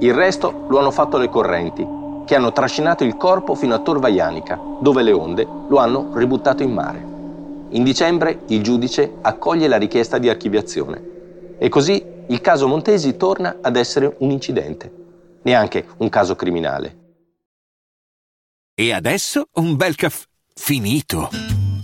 Il 0.00 0.12
resto 0.12 0.66
lo 0.68 0.78
hanno 0.78 0.90
fatto 0.90 1.16
le 1.16 1.30
correnti, 1.30 2.00
che 2.24 2.34
hanno 2.34 2.52
trascinato 2.52 3.04
il 3.04 3.16
corpo 3.16 3.54
fino 3.54 3.74
a 3.74 3.78
Tor 3.78 3.98
Vaianica, 3.98 4.60
dove 4.80 5.02
le 5.02 5.12
onde 5.12 5.46
lo 5.68 5.78
hanno 5.78 6.10
ributtato 6.14 6.62
in 6.62 6.72
mare. 6.72 7.06
In 7.70 7.84
dicembre 7.84 8.42
il 8.48 8.62
giudice 8.62 9.14
accoglie 9.22 9.68
la 9.68 9.78
richiesta 9.78 10.18
di 10.18 10.28
archiviazione 10.28 11.10
e 11.58 11.68
così 11.68 12.04
il 12.26 12.40
caso 12.40 12.68
Montesi 12.68 13.16
torna 13.16 13.58
ad 13.60 13.76
essere 13.76 14.14
un 14.18 14.30
incidente 14.30 15.00
neanche 15.42 15.86
un 15.98 16.08
caso 16.08 16.36
criminale. 16.36 16.96
E 18.74 18.92
adesso 18.92 19.46
un 19.54 19.76
bel 19.76 19.94
caffè 19.94 20.26
finito. 20.54 21.51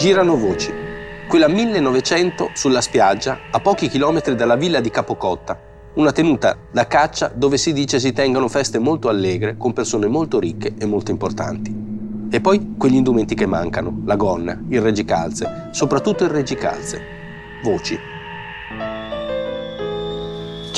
Girano 0.00 0.34
voci. 0.34 0.72
Quella 1.28 1.46
1900 1.46 2.52
sulla 2.54 2.80
spiaggia, 2.80 3.38
a 3.50 3.60
pochi 3.60 3.86
chilometri 3.86 4.34
dalla 4.34 4.56
villa 4.56 4.80
di 4.80 4.88
Capocotta, 4.88 5.60
una 5.96 6.10
tenuta 6.10 6.56
da 6.70 6.86
caccia 6.86 7.30
dove 7.34 7.58
si 7.58 7.74
dice 7.74 8.00
si 8.00 8.14
tengano 8.14 8.48
feste 8.48 8.78
molto 8.78 9.10
allegre 9.10 9.58
con 9.58 9.74
persone 9.74 10.06
molto 10.06 10.38
ricche 10.38 10.72
e 10.78 10.86
molto 10.86 11.10
importanti. 11.10 12.28
E 12.30 12.40
poi 12.40 12.76
quegli 12.78 12.94
indumenti 12.94 13.34
che 13.34 13.44
mancano, 13.44 14.00
la 14.06 14.16
gonna, 14.16 14.58
il 14.68 14.80
reggicalze, 14.80 15.68
soprattutto 15.72 16.24
il 16.24 16.30
reggicalze. 16.30 17.02
Voci. 17.62 18.19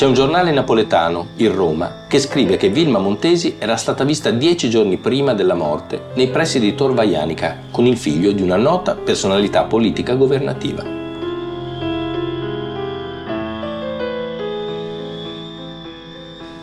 C'è 0.02 0.08
un 0.08 0.14
giornale 0.14 0.50
napoletano, 0.50 1.28
il 1.36 1.50
Roma, 1.50 2.06
che 2.08 2.18
scrive 2.18 2.56
che 2.56 2.70
Vilma 2.70 2.98
Montesi 2.98 3.54
era 3.60 3.76
stata 3.76 4.02
vista 4.02 4.32
dieci 4.32 4.68
giorni 4.68 4.96
prima 4.96 5.32
della 5.32 5.54
morte 5.54 6.06
nei 6.14 6.26
pressi 6.26 6.58
di 6.58 6.74
Tor 6.74 6.92
Vaianica 6.92 7.58
con 7.70 7.86
il 7.86 7.96
figlio 7.96 8.32
di 8.32 8.42
una 8.42 8.56
nota 8.56 8.96
personalità 8.96 9.62
politica 9.62 10.14
governativa. 10.14 10.82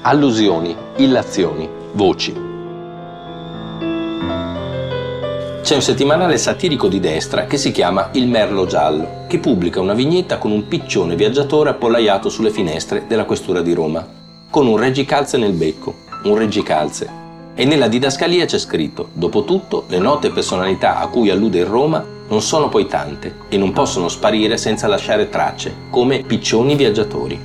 Allusioni, 0.02 0.76
illazioni, 0.98 1.70
voci. 1.94 2.49
C'è 5.70 5.76
un 5.76 5.84
settimanale 5.84 6.40
satirico 6.40 6.88
di 6.88 7.00
destra 7.00 7.46
che 7.46 7.58
si 7.58 7.72
chiama 7.72 8.10
Il 8.14 8.28
Merlo 8.28 8.66
Giallo, 8.66 9.26
che 9.28 9.38
pubblica 9.38 9.80
una 9.80 9.94
vignetta 9.94 10.40
con 10.40 10.50
un 10.50 10.68
piccione 10.68 11.16
viaggiatore 11.16 11.70
appollaiato 11.70 12.28
sulle 12.28 12.50
finestre 12.50 13.06
della 13.06 13.26
questura 13.26 13.62
di 13.62 13.74
Roma, 13.74 14.04
con 14.50 14.66
un 14.66 14.78
reggicalze 14.78 15.38
nel 15.38 15.52
becco, 15.52 15.94
un 16.24 16.36
reggicalze. 16.36 17.08
E 17.54 17.66
nella 17.66 17.88
didascalia 17.88 18.46
c'è 18.46 18.58
scritto, 18.58 19.10
dopo 19.14 19.44
tutto, 19.44 19.84
le 19.90 20.00
note 20.00 20.32
personalità 20.32 20.98
a 20.98 21.08
cui 21.08 21.30
allude 21.30 21.60
il 21.60 21.68
Roma 21.68 22.04
non 22.30 22.42
sono 22.42 22.68
poi 22.68 22.88
tante 22.88 23.36
e 23.48 23.56
non 23.58 23.72
possono 23.72 24.08
sparire 24.08 24.58
senza 24.58 24.88
lasciare 24.88 25.30
tracce, 25.30 25.72
come 25.92 26.24
piccioni 26.24 26.74
viaggiatori. 26.74 27.40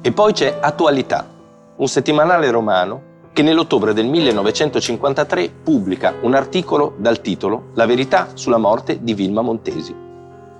E 0.00 0.12
poi 0.12 0.32
c'è 0.32 0.56
Attualità, 0.62 1.28
un 1.76 1.88
settimanale 1.88 2.50
romano 2.50 3.07
che 3.38 3.44
nell'ottobre 3.44 3.92
del 3.92 4.08
1953 4.08 5.48
pubblica 5.62 6.12
un 6.22 6.34
articolo 6.34 6.94
dal 6.98 7.20
titolo 7.20 7.66
La 7.74 7.86
verità 7.86 8.30
sulla 8.34 8.56
morte 8.56 8.98
di 9.00 9.14
Vilma 9.14 9.42
Montesi. 9.42 9.94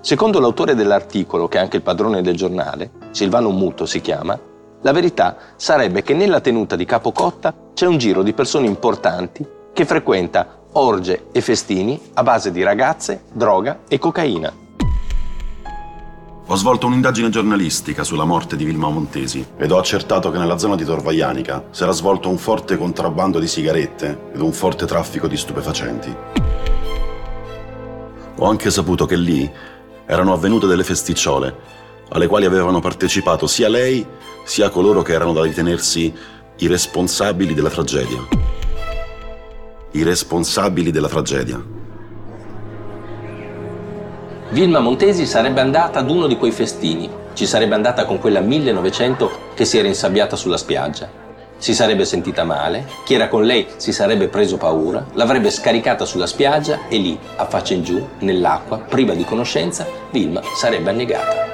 Secondo 0.00 0.38
l'autore 0.38 0.76
dell'articolo, 0.76 1.48
che 1.48 1.58
è 1.58 1.60
anche 1.60 1.74
il 1.74 1.82
padrone 1.82 2.22
del 2.22 2.36
giornale, 2.36 2.92
Silvano 3.10 3.50
Muto 3.50 3.84
si 3.84 4.00
chiama, 4.00 4.38
la 4.82 4.92
verità 4.92 5.36
sarebbe 5.56 6.02
che 6.02 6.14
nella 6.14 6.38
tenuta 6.38 6.76
di 6.76 6.84
Capocotta 6.84 7.52
c'è 7.74 7.86
un 7.86 7.98
giro 7.98 8.22
di 8.22 8.32
persone 8.32 8.68
importanti 8.68 9.44
che 9.72 9.84
frequenta 9.84 10.60
orge 10.74 11.30
e 11.32 11.40
festini 11.40 12.00
a 12.14 12.22
base 12.22 12.52
di 12.52 12.62
ragazze, 12.62 13.22
droga 13.32 13.80
e 13.88 13.98
cocaina. 13.98 14.67
Ho 16.50 16.56
svolto 16.56 16.86
un'indagine 16.86 17.28
giornalistica 17.28 18.04
sulla 18.04 18.24
morte 18.24 18.56
di 18.56 18.64
Vilma 18.64 18.88
Montesi 18.88 19.46
ed 19.58 19.70
ho 19.70 19.76
accertato 19.76 20.30
che 20.30 20.38
nella 20.38 20.56
zona 20.56 20.76
di 20.76 20.84
Torvaianica 20.84 21.66
si 21.70 21.82
era 21.82 21.92
svolto 21.92 22.30
un 22.30 22.38
forte 22.38 22.78
contrabbando 22.78 23.38
di 23.38 23.46
sigarette 23.46 24.30
ed 24.32 24.40
un 24.40 24.52
forte 24.52 24.86
traffico 24.86 25.28
di 25.28 25.36
stupefacenti. 25.36 26.16
Ho 28.36 28.48
anche 28.48 28.70
saputo 28.70 29.04
che 29.04 29.16
lì 29.16 29.50
erano 30.06 30.32
avvenute 30.32 30.66
delle 30.66 30.84
festicciole 30.84 31.54
alle 32.08 32.26
quali 32.26 32.46
avevano 32.46 32.80
partecipato 32.80 33.46
sia 33.46 33.68
lei 33.68 34.06
sia 34.46 34.70
coloro 34.70 35.02
che 35.02 35.12
erano 35.12 35.34
da 35.34 35.42
ritenersi 35.42 36.10
i 36.60 36.66
responsabili 36.66 37.52
della 37.52 37.68
tragedia. 37.68 38.26
I 39.90 40.02
responsabili 40.02 40.90
della 40.90 41.08
tragedia. 41.08 41.62
Vilma 44.50 44.80
Montesi 44.80 45.26
sarebbe 45.26 45.60
andata 45.60 45.98
ad 45.98 46.08
uno 46.08 46.26
di 46.26 46.38
quei 46.38 46.52
festini, 46.52 47.06
ci 47.34 47.44
sarebbe 47.44 47.74
andata 47.74 48.06
con 48.06 48.18
quella 48.18 48.40
1900 48.40 49.30
che 49.54 49.66
si 49.66 49.76
era 49.76 49.88
insabbiata 49.88 50.36
sulla 50.36 50.56
spiaggia. 50.56 51.06
Si 51.58 51.74
sarebbe 51.74 52.06
sentita 52.06 52.44
male, 52.44 52.86
chi 53.04 53.12
era 53.12 53.28
con 53.28 53.44
lei 53.44 53.66
si 53.76 53.92
sarebbe 53.92 54.28
preso 54.28 54.56
paura, 54.56 55.04
l'avrebbe 55.12 55.50
scaricata 55.50 56.06
sulla 56.06 56.26
spiaggia 56.26 56.88
e 56.88 56.96
lì, 56.96 57.18
a 57.36 57.44
faccia 57.44 57.74
in 57.74 57.82
giù, 57.82 58.02
nell'acqua, 58.20 58.78
priva 58.78 59.12
di 59.12 59.24
conoscenza, 59.24 59.86
Vilma 60.10 60.40
sarebbe 60.56 60.88
annegata. 60.88 61.46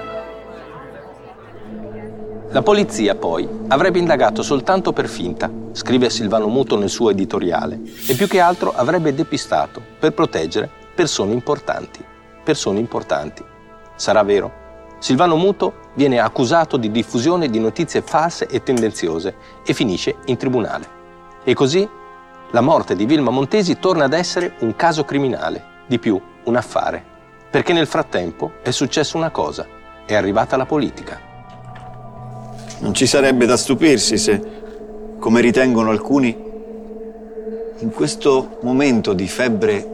La 2.50 2.62
polizia 2.62 3.16
poi 3.16 3.48
avrebbe 3.66 3.98
indagato 3.98 4.42
soltanto 4.42 4.92
per 4.92 5.08
finta, 5.08 5.50
scrive 5.72 6.10
Silvano 6.10 6.46
Muto 6.46 6.78
nel 6.78 6.90
suo 6.90 7.10
editoriale, 7.10 7.80
e 8.06 8.14
più 8.14 8.28
che 8.28 8.38
altro 8.38 8.72
avrebbe 8.72 9.12
depistato 9.12 9.82
per 9.98 10.12
proteggere 10.12 10.70
persone 10.94 11.32
importanti 11.32 12.12
persone 12.44 12.78
importanti. 12.78 13.44
Sarà 13.96 14.22
vero? 14.22 14.62
Silvano 14.98 15.36
Muto 15.36 15.90
viene 15.94 16.18
accusato 16.18 16.76
di 16.76 16.90
diffusione 16.90 17.48
di 17.48 17.58
notizie 17.58 18.00
false 18.02 18.46
e 18.46 18.62
tendenziose 18.62 19.34
e 19.66 19.74
finisce 19.74 20.16
in 20.26 20.36
tribunale. 20.36 20.86
E 21.42 21.52
così 21.54 21.86
la 22.50 22.60
morte 22.60 22.94
di 22.94 23.04
Vilma 23.04 23.30
Montesi 23.30 23.78
torna 23.78 24.04
ad 24.04 24.12
essere 24.12 24.54
un 24.60 24.76
caso 24.76 25.04
criminale, 25.04 25.82
di 25.86 25.98
più 25.98 26.20
un 26.44 26.56
affare, 26.56 27.04
perché 27.50 27.72
nel 27.72 27.86
frattempo 27.86 28.52
è 28.62 28.70
successa 28.70 29.16
una 29.16 29.30
cosa, 29.30 29.66
è 30.06 30.14
arrivata 30.14 30.56
la 30.56 30.66
politica. 30.66 31.20
Non 32.78 32.94
ci 32.94 33.06
sarebbe 33.06 33.46
da 33.46 33.56
stupirsi 33.56 34.16
se, 34.18 34.42
come 35.18 35.40
ritengono 35.40 35.90
alcuni, 35.90 36.52
in 37.78 37.90
questo 37.90 38.58
momento 38.62 39.12
di 39.12 39.26
febbre 39.26 39.93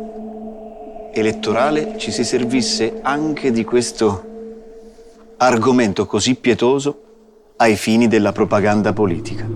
elettorale 1.13 1.99
ci 1.99 2.11
si 2.11 2.25
servisse 2.25 3.01
anche 3.03 3.51
di 3.51 3.65
questo 3.65 4.25
argomento 5.37 6.07
così 6.07 6.35
pietoso 6.35 7.03
ai 7.57 7.77
fini 7.77 8.09
della 8.09 8.33
propaganda 8.33 8.93
politica. 8.93 9.47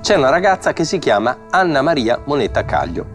C'è 0.00 0.16
una 0.16 0.30
ragazza 0.30 0.72
che 0.72 0.84
si 0.84 0.98
chiama 0.98 1.46
Anna 1.50 1.82
Maria 1.82 2.20
Moneta 2.24 2.64
Caglio. 2.64 3.06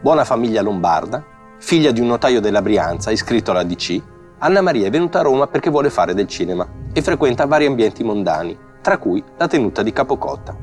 buona 0.00 0.24
famiglia 0.24 0.62
lombarda, 0.62 1.22
figlia 1.58 1.90
di 1.90 2.00
un 2.00 2.06
notaio 2.06 2.40
della 2.40 2.62
Brianza 2.62 3.10
iscritto 3.10 3.50
alla 3.50 3.62
DC, 3.62 4.02
Anna 4.38 4.62
Maria 4.62 4.86
è 4.86 4.90
venuta 4.90 5.18
a 5.18 5.22
Roma 5.22 5.46
perché 5.46 5.68
vuole 5.68 5.90
fare 5.90 6.14
del 6.14 6.26
cinema 6.26 6.66
e 6.94 7.02
frequenta 7.02 7.44
vari 7.44 7.66
ambienti 7.66 8.02
mondani, 8.02 8.56
tra 8.80 8.96
cui 8.96 9.22
la 9.36 9.46
tenuta 9.46 9.82
di 9.82 9.92
Capocotta. 9.92 10.56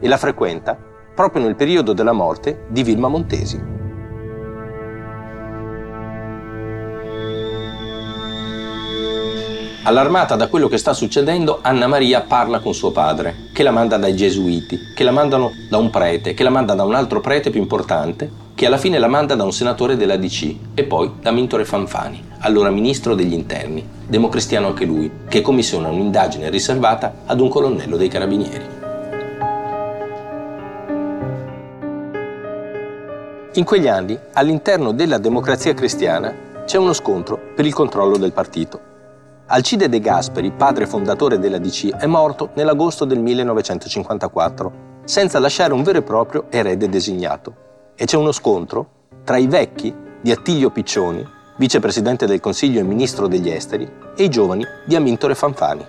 E 0.00 0.08
la 0.08 0.16
frequenta 0.16 0.87
proprio 1.18 1.42
nel 1.42 1.56
periodo 1.56 1.94
della 1.94 2.12
morte 2.12 2.66
di 2.68 2.84
Vilma 2.84 3.08
Montesi. 3.08 3.60
Allarmata 9.82 10.36
da 10.36 10.46
quello 10.46 10.68
che 10.68 10.78
sta 10.78 10.92
succedendo, 10.92 11.58
Anna 11.60 11.88
Maria 11.88 12.20
parla 12.20 12.60
con 12.60 12.72
suo 12.72 12.92
padre, 12.92 13.48
che 13.52 13.64
la 13.64 13.72
manda 13.72 13.96
dai 13.96 14.14
gesuiti, 14.14 14.78
che 14.94 15.02
la 15.02 15.10
mandano 15.10 15.50
da 15.68 15.78
un 15.78 15.90
prete, 15.90 16.34
che 16.34 16.44
la 16.44 16.50
manda 16.50 16.74
da 16.74 16.84
un 16.84 16.94
altro 16.94 17.18
prete 17.18 17.50
più 17.50 17.60
importante, 17.60 18.30
che 18.54 18.66
alla 18.66 18.78
fine 18.78 19.00
la 19.00 19.08
manda 19.08 19.34
da 19.34 19.42
un 19.42 19.52
senatore 19.52 19.96
della 19.96 20.16
DC 20.16 20.54
e 20.74 20.84
poi 20.84 21.14
da 21.20 21.32
Mintore 21.32 21.64
Fanfani, 21.64 22.22
allora 22.42 22.70
ministro 22.70 23.16
degli 23.16 23.32
interni, 23.32 23.84
democristiano 24.06 24.68
anche 24.68 24.84
lui, 24.84 25.10
che 25.28 25.40
commissiona 25.40 25.88
un'indagine 25.88 26.48
riservata 26.48 27.22
ad 27.26 27.40
un 27.40 27.48
colonnello 27.48 27.96
dei 27.96 28.06
carabinieri. 28.06 28.77
In 33.58 33.64
quegli 33.64 33.88
anni, 33.88 34.16
all'interno 34.34 34.92
della 34.92 35.18
democrazia 35.18 35.74
cristiana, 35.74 36.32
c'è 36.64 36.78
uno 36.78 36.92
scontro 36.92 37.40
per 37.56 37.66
il 37.66 37.74
controllo 37.74 38.16
del 38.16 38.32
partito. 38.32 38.80
Alcide 39.46 39.88
De 39.88 39.98
Gasperi, 39.98 40.52
padre 40.52 40.86
fondatore 40.86 41.40
della 41.40 41.58
DC, 41.58 41.88
è 41.96 42.06
morto 42.06 42.50
nell'agosto 42.54 43.04
del 43.04 43.18
1954, 43.18 44.72
senza 45.02 45.40
lasciare 45.40 45.72
un 45.72 45.82
vero 45.82 45.98
e 45.98 46.02
proprio 46.02 46.44
erede 46.50 46.88
designato. 46.88 47.52
E 47.96 48.04
c'è 48.04 48.16
uno 48.16 48.30
scontro 48.30 48.90
tra 49.24 49.38
i 49.38 49.48
vecchi 49.48 49.92
di 50.20 50.30
Attilio 50.30 50.70
Piccioni, 50.70 51.26
vicepresidente 51.56 52.26
del 52.26 52.38
Consiglio 52.38 52.78
e 52.78 52.84
ministro 52.84 53.26
degli 53.26 53.50
esteri, 53.50 53.90
e 54.14 54.22
i 54.22 54.30
giovani 54.30 54.64
di 54.86 54.94
Amintore 54.94 55.34
Fanfani. 55.34 55.84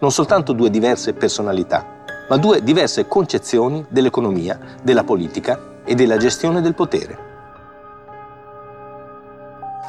Non 0.00 0.10
soltanto 0.10 0.52
due 0.52 0.68
diverse 0.68 1.12
personalità, 1.12 1.86
ma 2.28 2.36
due 2.38 2.60
diverse 2.64 3.06
concezioni 3.06 3.86
dell'economia, 3.88 4.58
della 4.82 5.04
politica 5.04 5.70
e 5.84 5.94
della 5.94 6.16
gestione 6.16 6.60
del 6.60 6.74
potere. 6.74 7.32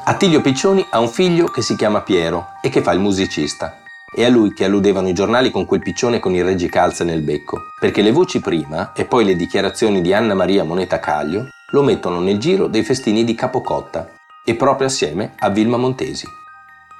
Attilio 0.07 0.41
Piccioni 0.41 0.85
ha 0.91 0.99
un 0.99 1.07
figlio 1.07 1.47
che 1.47 1.61
si 1.61 1.75
chiama 1.75 2.01
Piero 2.01 2.49
e 2.61 2.69
che 2.69 2.83
fa 2.83 2.91
il 2.91 2.99
musicista. 2.99 3.79
È 4.13 4.23
a 4.23 4.29
lui 4.29 4.53
che 4.53 4.63
alludevano 4.63 5.09
i 5.09 5.13
giornali 5.13 5.49
con 5.49 5.65
quel 5.65 5.81
piccione 5.81 6.19
con 6.19 6.33
i 6.35 6.43
reggicalze 6.43 7.03
nel 7.03 7.21
becco, 7.21 7.59
perché 7.79 8.01
le 8.01 8.11
voci 8.11 8.39
prima 8.39 8.93
e 8.93 9.05
poi 9.05 9.25
le 9.25 9.35
dichiarazioni 9.35 10.01
di 10.01 10.13
Anna 10.13 10.35
Maria 10.35 10.63
Moneta 10.63 10.99
Caglio 10.99 11.47
lo 11.71 11.81
mettono 11.81 12.19
nel 12.19 12.37
giro 12.37 12.67
dei 12.67 12.83
festini 12.83 13.23
di 13.23 13.33
Capocotta 13.33 14.11
e 14.45 14.55
proprio 14.55 14.87
assieme 14.87 15.33
a 15.39 15.49
Vilma 15.49 15.77
Montesi. 15.77 16.27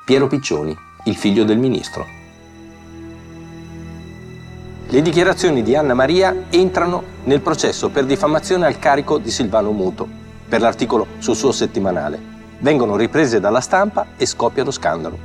Piero 0.03 0.27
Piccioni, 0.27 0.75
il 1.05 1.15
figlio 1.15 1.43
del 1.43 1.59
ministro. 1.59 2.24
Le 4.87 5.01
dichiarazioni 5.01 5.63
di 5.63 5.75
Anna 5.75 5.95
Maria 5.95 6.45
entrano 6.49 7.03
nel 7.23 7.41
processo 7.41 7.89
per 7.89 8.05
diffamazione 8.05 8.67
al 8.67 8.77
carico 8.77 9.17
di 9.17 9.31
Silvano 9.31 9.71
Muto, 9.71 10.07
per 10.47 10.61
l'articolo 10.61 11.07
sul 11.17 11.35
suo 11.35 11.51
settimanale 11.51 12.33
vengono 12.59 12.95
riprese 12.95 13.39
dalla 13.39 13.61
stampa 13.61 14.07
e 14.15 14.25
scoppia 14.25 14.63
lo 14.63 14.71
scandalo. 14.71 15.17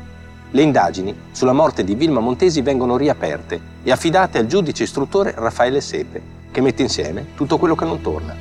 Le 0.50 0.62
indagini 0.62 1.14
sulla 1.30 1.52
morte 1.52 1.84
di 1.84 1.94
Vilma 1.94 2.20
Montesi 2.20 2.60
vengono 2.62 2.96
riaperte 2.96 3.60
e 3.82 3.90
affidate 3.90 4.38
al 4.38 4.46
giudice 4.46 4.82
istruttore 4.82 5.34
Raffaele 5.36 5.80
Sepe, 5.80 6.22
che 6.50 6.60
mette 6.60 6.82
insieme 6.82 7.26
tutto 7.36 7.56
quello 7.58 7.74
che 7.74 7.84
non 7.84 8.00
torna. 8.00 8.34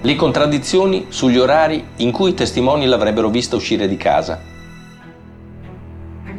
Le 0.00 0.16
contraddizioni 0.16 1.06
sugli 1.08 1.36
orari 1.36 1.84
in 1.96 2.12
cui 2.12 2.30
i 2.30 2.34
testimoni 2.34 2.86
l'avrebbero 2.86 3.28
vista 3.28 3.56
uscire 3.56 3.88
di 3.88 3.96
casa. 3.96 4.56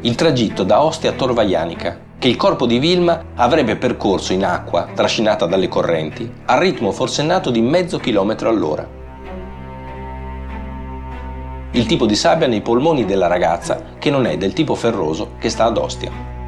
Il 0.01 0.15
tragitto 0.15 0.63
da 0.63 0.81
Ostia 0.81 1.09
a 1.09 1.13
Torvaianica, 1.13 1.99
che 2.17 2.29
il 2.29 2.37
corpo 2.37 2.65
di 2.65 2.79
Vilma 2.79 3.21
avrebbe 3.35 3.75
percorso 3.75 4.31
in 4.31 4.45
acqua, 4.45 4.87
trascinata 4.95 5.45
dalle 5.45 5.67
correnti, 5.67 6.31
al 6.45 6.59
ritmo 6.59 6.93
forsennato 6.93 7.49
di 7.49 7.59
mezzo 7.59 7.97
chilometro 7.97 8.47
all'ora. 8.47 8.87
Il 11.71 11.85
tipo 11.85 12.05
di 12.05 12.15
sabbia 12.15 12.47
nei 12.47 12.61
polmoni 12.61 13.03
della 13.03 13.27
ragazza, 13.27 13.83
che 13.99 14.09
non 14.09 14.25
è 14.25 14.37
del 14.37 14.53
tipo 14.53 14.73
ferroso 14.73 15.31
che 15.37 15.49
sta 15.49 15.65
ad 15.65 15.77
Ostia. 15.77 16.38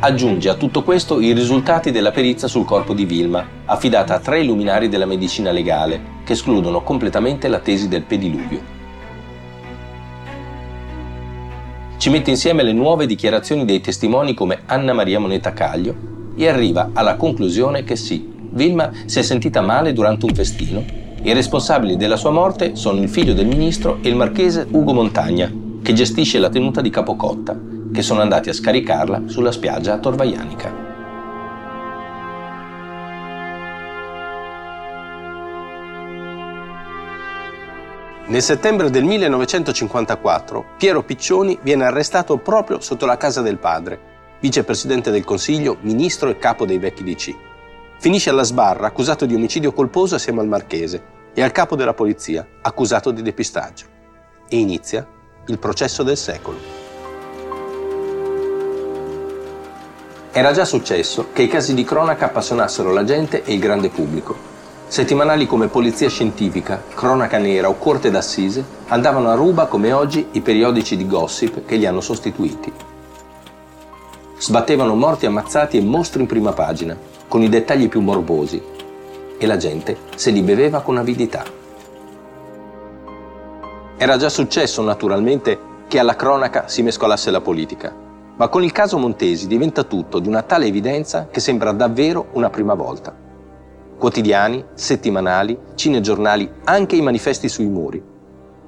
Aggiunge 0.00 0.48
a 0.48 0.54
tutto 0.54 0.84
questo 0.84 1.18
i 1.20 1.32
risultati 1.32 1.90
della 1.90 2.12
perizia 2.12 2.46
sul 2.46 2.64
corpo 2.64 2.94
di 2.94 3.04
Vilma, 3.04 3.44
affidata 3.64 4.14
a 4.14 4.20
tre 4.20 4.44
luminari 4.44 4.88
della 4.88 5.06
medicina 5.06 5.50
legale, 5.50 6.00
che 6.22 6.34
escludono 6.34 6.82
completamente 6.82 7.48
la 7.48 7.58
tesi 7.58 7.88
del 7.88 8.04
pediluvio. 8.04 8.60
Ci 11.96 12.10
mette 12.10 12.30
insieme 12.30 12.62
le 12.62 12.72
nuove 12.72 13.06
dichiarazioni 13.06 13.64
dei 13.64 13.80
testimoni 13.80 14.34
come 14.34 14.60
Anna 14.66 14.92
Maria 14.92 15.18
Moneta 15.18 15.52
Caglio 15.52 15.96
e 16.36 16.46
arriva 16.46 16.90
alla 16.92 17.16
conclusione 17.16 17.82
che 17.82 17.96
sì, 17.96 18.24
Vilma 18.50 18.92
si 19.06 19.18
è 19.18 19.22
sentita 19.22 19.62
male 19.62 19.92
durante 19.92 20.26
un 20.26 20.32
festino. 20.32 20.84
I 21.22 21.32
responsabili 21.32 21.96
della 21.96 22.14
sua 22.14 22.30
morte 22.30 22.76
sono 22.76 23.02
il 23.02 23.08
figlio 23.08 23.34
del 23.34 23.46
ministro 23.46 23.98
e 24.02 24.08
il 24.10 24.14
marchese 24.14 24.64
Ugo 24.70 24.92
Montagna, 24.92 25.52
che 25.82 25.92
gestisce 25.92 26.38
la 26.38 26.50
tenuta 26.50 26.80
di 26.80 26.90
Capocotta, 26.90 27.58
che 27.92 28.02
sono 28.02 28.20
andati 28.20 28.48
a 28.48 28.52
scaricarla 28.52 29.22
sulla 29.26 29.52
spiaggia 29.52 29.94
a 29.94 29.98
Torvaianica. 29.98 30.88
Nel 38.28 38.42
settembre 38.42 38.90
del 38.90 39.04
1954 39.04 40.74
Piero 40.76 41.02
Piccioni 41.02 41.58
viene 41.62 41.84
arrestato 41.84 42.36
proprio 42.36 42.78
sotto 42.80 43.06
la 43.06 43.16
casa 43.16 43.40
del 43.40 43.56
padre, 43.56 43.98
vicepresidente 44.40 45.10
del 45.10 45.24
Consiglio, 45.24 45.78
ministro 45.80 46.28
e 46.28 46.36
capo 46.36 46.66
dei 46.66 46.78
vecchi 46.78 47.04
DC. 47.04 47.34
Finisce 47.98 48.28
alla 48.28 48.42
sbarra 48.42 48.86
accusato 48.86 49.24
di 49.24 49.34
omicidio 49.34 49.72
colposo 49.72 50.16
assieme 50.16 50.40
al 50.40 50.46
marchese 50.46 51.02
e 51.32 51.42
al 51.42 51.52
capo 51.52 51.74
della 51.74 51.94
polizia, 51.94 52.46
accusato 52.60 53.12
di 53.12 53.22
depistaggio. 53.22 53.86
E 54.46 54.58
inizia 54.58 55.06
il 55.46 55.58
processo 55.58 56.02
del 56.02 56.18
secolo. 56.18 56.87
Era 60.32 60.52
già 60.52 60.64
successo 60.64 61.28
che 61.32 61.42
i 61.42 61.48
casi 61.48 61.74
di 61.74 61.84
cronaca 61.84 62.26
appassionassero 62.26 62.92
la 62.92 63.04
gente 63.04 63.44
e 63.44 63.54
il 63.54 63.58
grande 63.58 63.88
pubblico 63.88 64.56
Settimanali 64.88 65.46
come 65.46 65.68
Polizia 65.68 66.08
Scientifica, 66.08 66.82
Cronaca 66.94 67.36
Nera 67.36 67.68
o 67.68 67.76
Corte 67.76 68.10
d'Assise 68.10 68.64
andavano 68.86 69.28
a 69.28 69.34
ruba 69.34 69.66
come 69.66 69.92
oggi 69.92 70.28
i 70.32 70.40
periodici 70.40 70.96
di 70.96 71.06
gossip 71.06 71.66
che 71.66 71.76
li 71.76 71.84
hanno 71.84 72.00
sostituiti. 72.00 72.72
Sbattevano 74.38 74.94
morti 74.94 75.26
ammazzati 75.26 75.76
e 75.76 75.82
mostri 75.82 76.22
in 76.22 76.26
prima 76.26 76.52
pagina, 76.52 76.96
con 77.28 77.42
i 77.42 77.50
dettagli 77.50 77.90
più 77.90 78.00
morbosi, 78.00 78.62
e 79.36 79.46
la 79.46 79.58
gente 79.58 79.98
se 80.16 80.30
li 80.30 80.40
beveva 80.40 80.80
con 80.80 80.96
avidità. 80.96 81.44
Era 83.98 84.16
già 84.16 84.30
successo, 84.30 84.80
naturalmente, 84.80 85.58
che 85.86 85.98
alla 85.98 86.16
cronaca 86.16 86.66
si 86.66 86.80
mescolasse 86.80 87.30
la 87.30 87.42
politica, 87.42 87.92
ma 88.38 88.48
con 88.48 88.64
il 88.64 88.72
caso 88.72 88.98
Montesi 88.98 89.46
diventa 89.46 89.84
tutto 89.84 90.18
di 90.18 90.26
una 90.26 90.42
tale 90.42 90.66
evidenza 90.66 91.28
che 91.30 91.40
sembra 91.40 91.72
davvero 91.72 92.28
una 92.32 92.50
prima 92.50 92.74
volta 92.74 93.26
quotidiani, 93.98 94.64
settimanali, 94.74 95.58
cinegiornali, 95.74 96.48
anche 96.64 96.96
i 96.96 97.02
manifesti 97.02 97.48
sui 97.48 97.66
muri. 97.66 98.00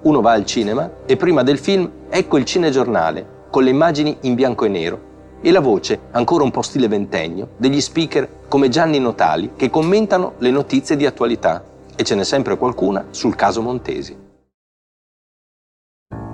Uno 0.02 0.20
va 0.20 0.32
al 0.32 0.44
cinema 0.44 0.90
e 1.06 1.16
prima 1.16 1.42
del 1.42 1.58
film 1.58 1.88
ecco 2.08 2.36
il 2.36 2.44
cinegiornale 2.44 3.38
con 3.48 3.62
le 3.62 3.70
immagini 3.70 4.18
in 4.22 4.34
bianco 4.34 4.64
e 4.64 4.68
nero 4.68 5.08
e 5.40 5.50
la 5.52 5.60
voce, 5.60 6.00
ancora 6.10 6.44
un 6.44 6.50
po' 6.50 6.62
stile 6.62 6.88
ventennio, 6.88 7.50
degli 7.56 7.80
speaker 7.80 8.28
come 8.48 8.68
Gianni 8.68 8.98
Notali 8.98 9.52
che 9.56 9.70
commentano 9.70 10.34
le 10.38 10.50
notizie 10.50 10.96
di 10.96 11.06
attualità 11.06 11.64
e 11.94 12.02
ce 12.02 12.14
n'è 12.14 12.24
sempre 12.24 12.58
qualcuna 12.58 13.06
sul 13.10 13.36
caso 13.36 13.62
Montesi. 13.62 14.29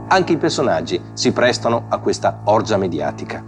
Anche 0.09 0.35
i 0.35 0.37
personaggi 0.37 1.03
si 1.15 1.33
prestano 1.33 1.87
a 1.89 1.99
questa 1.99 2.43
orgia 2.45 2.77
mediatica. 2.77 3.43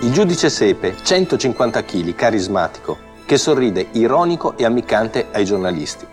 Il 0.00 0.12
giudice 0.12 0.48
Sepe, 0.48 0.96
150 1.02 1.84
kg, 1.84 2.14
carismatico, 2.14 2.96
che 3.26 3.36
sorride 3.36 3.88
ironico 3.92 4.56
e 4.56 4.64
ammiccante 4.64 5.26
ai 5.30 5.44
giornalisti. 5.44 6.06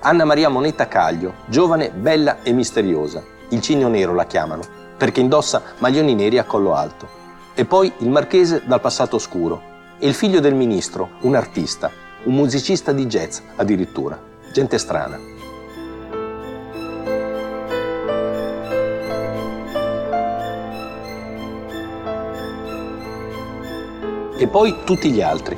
Anna 0.00 0.24
Maria 0.24 0.48
Moneta 0.48 0.88
Caglio, 0.88 1.34
giovane, 1.44 1.90
bella 1.90 2.42
e 2.42 2.52
misteriosa. 2.52 3.22
Il 3.50 3.60
cigno 3.60 3.88
nero 3.88 4.14
la 4.14 4.24
chiamano, 4.24 4.62
perché 4.96 5.20
indossa 5.20 5.60
maglioni 5.80 6.14
neri 6.14 6.38
a 6.38 6.44
collo 6.44 6.74
alto. 6.74 7.06
E 7.54 7.66
poi 7.66 7.92
il 7.98 8.08
marchese 8.08 8.62
dal 8.64 8.80
passato 8.80 9.16
oscuro. 9.16 9.60
E 9.98 10.08
il 10.08 10.14
figlio 10.14 10.40
del 10.40 10.54
ministro, 10.54 11.10
un 11.20 11.34
artista, 11.34 11.90
un 12.24 12.34
musicista 12.34 12.92
di 12.92 13.04
jazz 13.04 13.40
addirittura. 13.56 14.18
Gente 14.52 14.78
strana. 14.78 15.33
E 24.36 24.48
poi 24.48 24.78
tutti 24.84 25.10
gli 25.10 25.22
altri. 25.22 25.56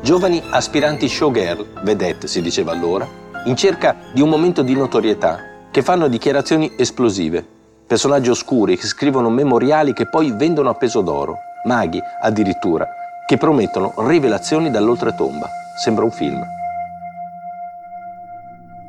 Giovani 0.00 0.42
aspiranti 0.50 1.08
showgirl, 1.08 1.82
vedette 1.84 2.26
si 2.26 2.42
diceva 2.42 2.72
allora, 2.72 3.06
in 3.44 3.54
cerca 3.54 3.94
di 4.12 4.20
un 4.20 4.28
momento 4.28 4.62
di 4.62 4.74
notorietà, 4.74 5.38
che 5.70 5.80
fanno 5.80 6.08
dichiarazioni 6.08 6.72
esplosive. 6.76 7.46
Personaggi 7.86 8.28
oscuri 8.28 8.76
che 8.76 8.86
scrivono 8.86 9.30
memoriali 9.30 9.92
che 9.92 10.08
poi 10.08 10.32
vendono 10.32 10.70
a 10.70 10.74
peso 10.74 11.02
d'oro. 11.02 11.36
Maghi, 11.66 12.00
addirittura, 12.20 12.88
che 13.26 13.36
promettono 13.36 13.94
rivelazioni 13.98 14.72
dall'oltretomba. 14.72 15.48
Sembra 15.80 16.04
un 16.04 16.10
film. 16.10 16.44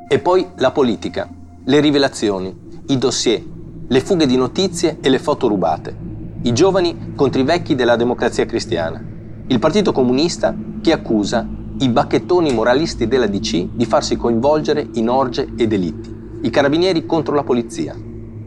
E 0.07 0.17
poi 0.19 0.49
la 0.55 0.71
politica, 0.71 1.27
le 1.63 1.79
rivelazioni, 1.79 2.81
i 2.87 2.97
dossier, 2.97 3.43
le 3.87 3.99
fughe 4.01 4.25
di 4.25 4.35
notizie 4.35 4.97
e 4.99 5.09
le 5.09 5.19
foto 5.19 5.47
rubate. 5.47 5.95
I 6.41 6.53
giovani 6.53 7.13
contro 7.15 7.39
i 7.39 7.43
vecchi 7.43 7.75
della 7.75 7.95
democrazia 7.95 8.45
cristiana. 8.47 9.15
Il 9.49 9.59
Partito 9.59 9.93
Comunista 9.93 10.53
che 10.81 10.91
accusa 10.91 11.47
i 11.77 11.87
bacchettoni 11.87 12.51
moralisti 12.51 13.07
della 13.07 13.27
DC 13.27 13.69
di 13.71 13.85
farsi 13.85 14.17
coinvolgere 14.17 14.85
in 14.95 15.07
orge 15.07 15.53
e 15.55 15.67
delitti. 15.67 16.13
I 16.41 16.49
carabinieri 16.49 17.05
contro 17.05 17.33
la 17.33 17.43
polizia. 17.43 17.95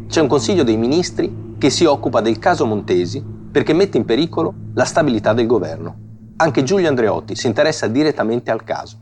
C'è 0.07 0.21
un 0.21 0.27
Consiglio 0.27 0.63
dei 0.63 0.77
Ministri 0.77 1.55
che 1.57 1.71
si 1.71 1.87
occupa 1.87 2.21
del 2.21 2.39
caso 2.39 2.67
Montesi 2.67 3.25
perché 3.51 3.73
mette 3.73 3.97
in 3.97 4.05
pericolo 4.05 4.53
la 4.75 4.85
stabilità 4.85 5.33
del 5.33 5.47
governo. 5.47 5.97
Anche 6.37 6.65
Giulio 6.65 6.89
Andreotti 6.89 7.35
si 7.35 7.47
interessa 7.47 7.87
direttamente 7.87 8.51
al 8.51 8.63
caso. 8.63 8.99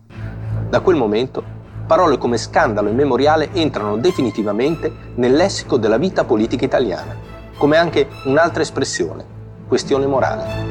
Da 0.70 0.78
quel 0.78 0.94
momento 0.94 1.42
parole 1.84 2.16
come 2.16 2.36
scandalo 2.36 2.90
e 2.90 2.92
memoriale 2.92 3.52
entrano 3.54 3.96
definitivamente 3.96 4.92
nel 5.16 5.34
lessico 5.34 5.76
della 5.76 5.98
vita 5.98 6.22
politica 6.22 6.64
italiana, 6.64 7.16
come 7.56 7.76
anche 7.76 8.06
un'altra 8.26 8.62
espressione, 8.62 9.24
questione 9.66 10.06
morale. 10.06 10.67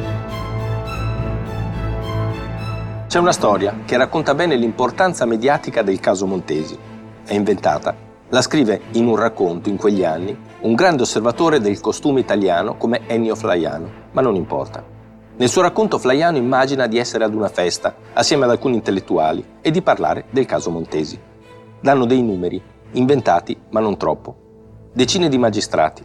C'è 3.18 3.24
una 3.24 3.32
storia 3.32 3.80
che 3.84 3.98
racconta 3.98 4.36
bene 4.36 4.56
l'importanza 4.56 5.26
mediatica 5.26 5.82
del 5.82 6.00
caso 6.00 6.28
Montesi. 6.28 6.78
È 7.26 7.34
inventata. 7.34 7.96
La 8.30 8.44
scrive 8.44 8.82
in 8.92 9.08
un 9.08 9.16
racconto 9.16 9.70
in 9.70 9.76
quegli 9.76 10.04
anni 10.04 10.38
un 10.60 10.76
grande 10.76 11.02
osservatore 11.02 11.60
del 11.60 11.80
costume 11.80 12.20
italiano 12.20 12.78
come 12.78 13.08
Ennio 13.08 13.34
Flaiano, 13.34 13.90
ma 14.12 14.22
non 14.22 14.36
importa. 14.36 14.86
Nel 15.36 15.50
suo 15.50 15.64
racconto 15.64 15.98
Flaiano 15.98 16.38
immagina 16.38 16.86
di 16.86 17.00
essere 17.00 17.24
ad 17.24 17.34
una 17.34 17.48
festa, 17.48 17.96
assieme 18.14 18.44
ad 18.44 18.52
alcuni 18.52 18.76
intellettuali, 18.76 19.44
e 19.62 19.72
di 19.72 19.82
parlare 19.82 20.26
del 20.30 20.46
caso 20.46 20.70
Montesi. 20.70 21.20
Danno 21.82 22.06
dei 22.06 22.22
numeri, 22.22 22.62
inventati 22.92 23.58
ma 23.72 23.80
non 23.80 23.98
troppo. 23.98 24.92
Decine 24.94 25.28
di 25.28 25.40
magistrati, 25.40 26.04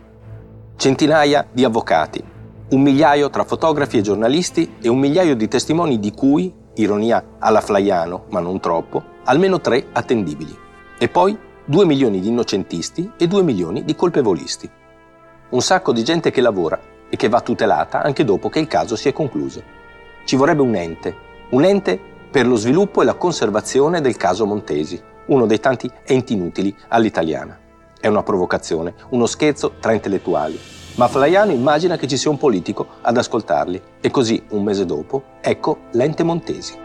centinaia 0.76 1.46
di 1.52 1.62
avvocati, 1.62 2.24
un 2.70 2.80
migliaio 2.80 3.28
tra 3.28 3.44
fotografi 3.44 3.98
e 3.98 4.00
giornalisti 4.00 4.76
e 4.80 4.88
un 4.88 4.98
migliaio 4.98 5.36
di 5.36 5.46
testimoni 5.46 5.98
di 5.98 6.10
cui, 6.12 6.60
ironia 6.74 7.36
alla 7.38 7.60
Flaiano 7.60 8.24
ma 8.30 8.40
non 8.40 8.60
troppo, 8.60 9.02
almeno 9.24 9.60
tre 9.60 9.86
attendibili. 9.92 10.56
E 10.98 11.08
poi 11.08 11.38
due 11.64 11.84
milioni 11.84 12.20
di 12.20 12.28
innocentisti 12.28 13.12
e 13.16 13.26
due 13.26 13.42
milioni 13.42 13.84
di 13.84 13.94
colpevolisti. 13.94 14.70
Un 15.50 15.60
sacco 15.60 15.92
di 15.92 16.02
gente 16.02 16.30
che 16.30 16.40
lavora 16.40 16.78
e 17.08 17.16
che 17.16 17.28
va 17.28 17.40
tutelata 17.40 18.02
anche 18.02 18.24
dopo 18.24 18.48
che 18.48 18.58
il 18.58 18.66
caso 18.66 18.96
si 18.96 19.08
è 19.08 19.12
concluso. 19.12 19.62
Ci 20.24 20.36
vorrebbe 20.36 20.62
un 20.62 20.74
ente, 20.74 21.14
un 21.50 21.64
ente 21.64 22.00
per 22.30 22.46
lo 22.46 22.56
sviluppo 22.56 23.02
e 23.02 23.04
la 23.04 23.14
conservazione 23.14 24.00
del 24.00 24.16
caso 24.16 24.46
Montesi, 24.46 25.00
uno 25.26 25.46
dei 25.46 25.60
tanti 25.60 25.90
enti 26.04 26.32
inutili 26.32 26.74
all'italiana. 26.88 27.58
È 28.00 28.06
una 28.06 28.22
provocazione, 28.22 28.94
uno 29.10 29.26
scherzo 29.26 29.74
tra 29.78 29.92
intellettuali. 29.92 30.71
Ma 30.94 31.08
Flaiano 31.08 31.52
immagina 31.52 31.96
che 31.96 32.06
ci 32.06 32.18
sia 32.18 32.30
un 32.30 32.36
politico 32.36 32.86
ad 33.00 33.16
ascoltarli 33.16 33.80
e 34.00 34.10
così, 34.10 34.42
un 34.50 34.62
mese 34.62 34.84
dopo, 34.84 35.22
ecco 35.40 35.84
l'ente 35.92 36.22
Montesi. 36.22 36.80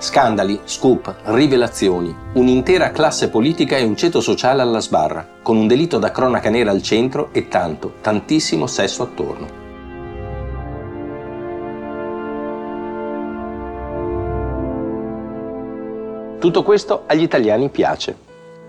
Scandali, 0.00 0.60
scoop, 0.64 1.16
rivelazioni, 1.24 2.16
un'intera 2.34 2.92
classe 2.92 3.28
politica 3.28 3.76
e 3.76 3.82
un 3.82 3.96
ceto 3.96 4.20
sociale 4.22 4.62
alla 4.62 4.80
sbarra, 4.80 5.26
con 5.42 5.56
un 5.56 5.66
delitto 5.66 5.98
da 5.98 6.10
cronaca 6.10 6.48
nera 6.48 6.70
al 6.70 6.82
centro 6.82 7.28
e 7.32 7.48
tanto, 7.48 7.94
tantissimo 8.00 8.66
sesso 8.66 9.02
attorno. 9.02 9.67
Tutto 16.38 16.62
questo 16.62 17.02
agli 17.06 17.22
italiani 17.22 17.68
piace. 17.68 18.16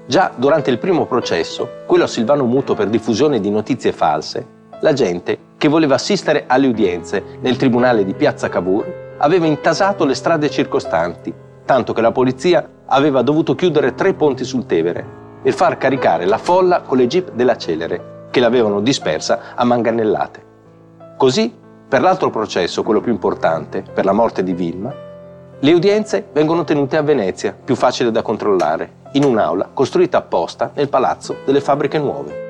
Già 0.08 0.32
durante 0.36 0.72
il 0.72 0.80
primo 0.80 1.06
processo, 1.06 1.84
quello 1.86 2.06
a 2.06 2.08
Silvano 2.08 2.46
Muto 2.46 2.74
per 2.74 2.88
diffusione 2.88 3.40
di 3.40 3.52
notizie 3.52 3.92
false, 3.92 4.44
la 4.80 4.92
gente 4.94 5.38
che 5.56 5.68
voleva 5.68 5.94
assistere 5.94 6.46
alle 6.48 6.66
udienze 6.66 7.24
nel 7.42 7.58
tribunale 7.58 8.04
di 8.04 8.16
Piazza 8.16 8.50
Cavour 8.50 9.14
aveva 9.18 9.46
intasato 9.46 10.04
le 10.04 10.16
strade 10.16 10.50
circostanti, 10.50 11.32
tanto 11.64 11.94
che 11.94 12.02
la 12.02 12.12
polizia 12.12 12.68
aveva 12.88 13.22
dovuto 13.22 13.54
chiudere 13.54 13.94
tre 13.94 14.16
ponti 14.16 14.46
sul 14.46 14.66
Tevere 14.66 15.18
e 15.44 15.52
far 15.52 15.78
caricare 15.78 16.26
la 16.26 16.40
folla 16.40 16.82
con 16.82 16.98
le 16.98 17.06
jeep 17.06 17.34
della 17.34 17.56
Celere, 17.56 18.28
che 18.32 18.40
l'avevano 18.40 18.80
dispersa 18.80 19.54
a 19.54 19.64
manganellate. 19.64 20.44
Così, 21.18 21.54
per 21.88 22.02
l'altro 22.02 22.32
processo, 22.32 22.82
quello 22.82 23.00
più 23.02 23.12
importante, 23.12 23.84
per 23.84 24.06
la 24.06 24.12
morte 24.12 24.42
di 24.42 24.54
Vilma, 24.54 25.08
le 25.62 25.74
udienze 25.74 26.26
vengono 26.32 26.63
tenute 26.63 26.95
a 26.95 27.02
Venezia, 27.02 27.52
più 27.52 27.76
facile 27.76 28.12
da 28.12 28.22
controllare, 28.22 28.98
in 29.13 29.26
un'aula 29.26 29.72
costruita 29.74 30.19
apposta 30.19 30.72
nel 30.74 30.88
palazzo 30.88 31.39
delle 31.43 31.60
fabbriche 31.60 31.98
nuove. 31.98 32.48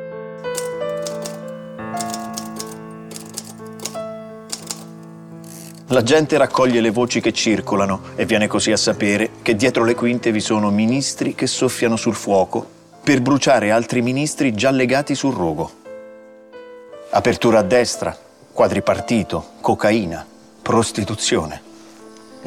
La 5.87 6.03
gente 6.03 6.37
raccoglie 6.37 6.81
le 6.81 6.91
voci 6.91 7.19
che 7.19 7.33
circolano 7.33 8.01
e 8.15 8.25
viene 8.25 8.45
così 8.45 8.71
a 8.71 8.77
sapere 8.77 9.31
che 9.41 9.55
dietro 9.55 9.83
le 9.83 9.95
quinte 9.95 10.31
vi 10.31 10.39
sono 10.39 10.69
ministri 10.69 11.33
che 11.33 11.47
soffiano 11.47 11.95
sul 11.95 12.13
fuoco 12.13 12.63
per 13.03 13.21
bruciare 13.21 13.71
altri 13.71 14.03
ministri 14.03 14.53
già 14.53 14.69
legati 14.69 15.15
sul 15.15 15.33
rogo. 15.33 15.71
Apertura 17.09 17.57
a 17.57 17.63
destra, 17.63 18.15
quadripartito, 18.53 19.53
cocaina, 19.61 20.23
prostituzione. 20.61 21.68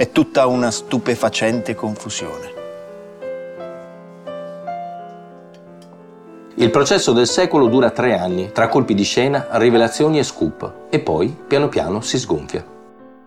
È 0.03 0.11
tutta 0.11 0.49
una 0.49 0.73
stupefacente 0.73 1.77
confusione. 1.77 2.53
Il 6.57 6.71
processo 6.71 7.13
del 7.13 7.29
secolo 7.29 7.69
dura 7.69 7.91
tre 7.91 8.19
anni, 8.19 8.51
tra 8.51 8.67
colpi 8.67 8.95
di 8.95 9.05
scena, 9.05 9.47
rivelazioni 9.53 10.19
e 10.19 10.25
scoop, 10.25 10.89
e 10.91 10.99
poi, 10.99 11.33
piano 11.47 11.69
piano, 11.69 12.01
si 12.01 12.19
sgonfia. 12.19 12.67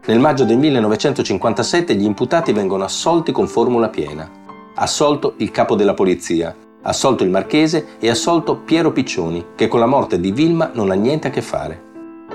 Nel 0.07 0.19
maggio 0.19 0.43
del 0.43 0.57
1957 0.57 1.95
gli 1.95 2.03
imputati 2.03 2.51
vengono 2.51 2.83
assolti 2.83 3.31
con 3.31 3.47
formula 3.47 3.87
piena. 3.87 4.29
Assolto 4.75 5.35
il 5.37 5.51
capo 5.51 5.75
della 5.75 5.93
polizia, 5.93 6.53
assolto 6.81 7.23
il 7.23 7.29
marchese 7.29 7.95
e 7.99 8.09
assolto 8.09 8.57
Piero 8.57 8.91
Piccioni, 8.91 9.45
che 9.55 9.69
con 9.69 9.79
la 9.79 9.85
morte 9.85 10.19
di 10.19 10.33
Vilma 10.33 10.71
non 10.73 10.91
ha 10.91 10.95
niente 10.95 11.29
a 11.29 11.31
che 11.31 11.41
fare. 11.41 11.81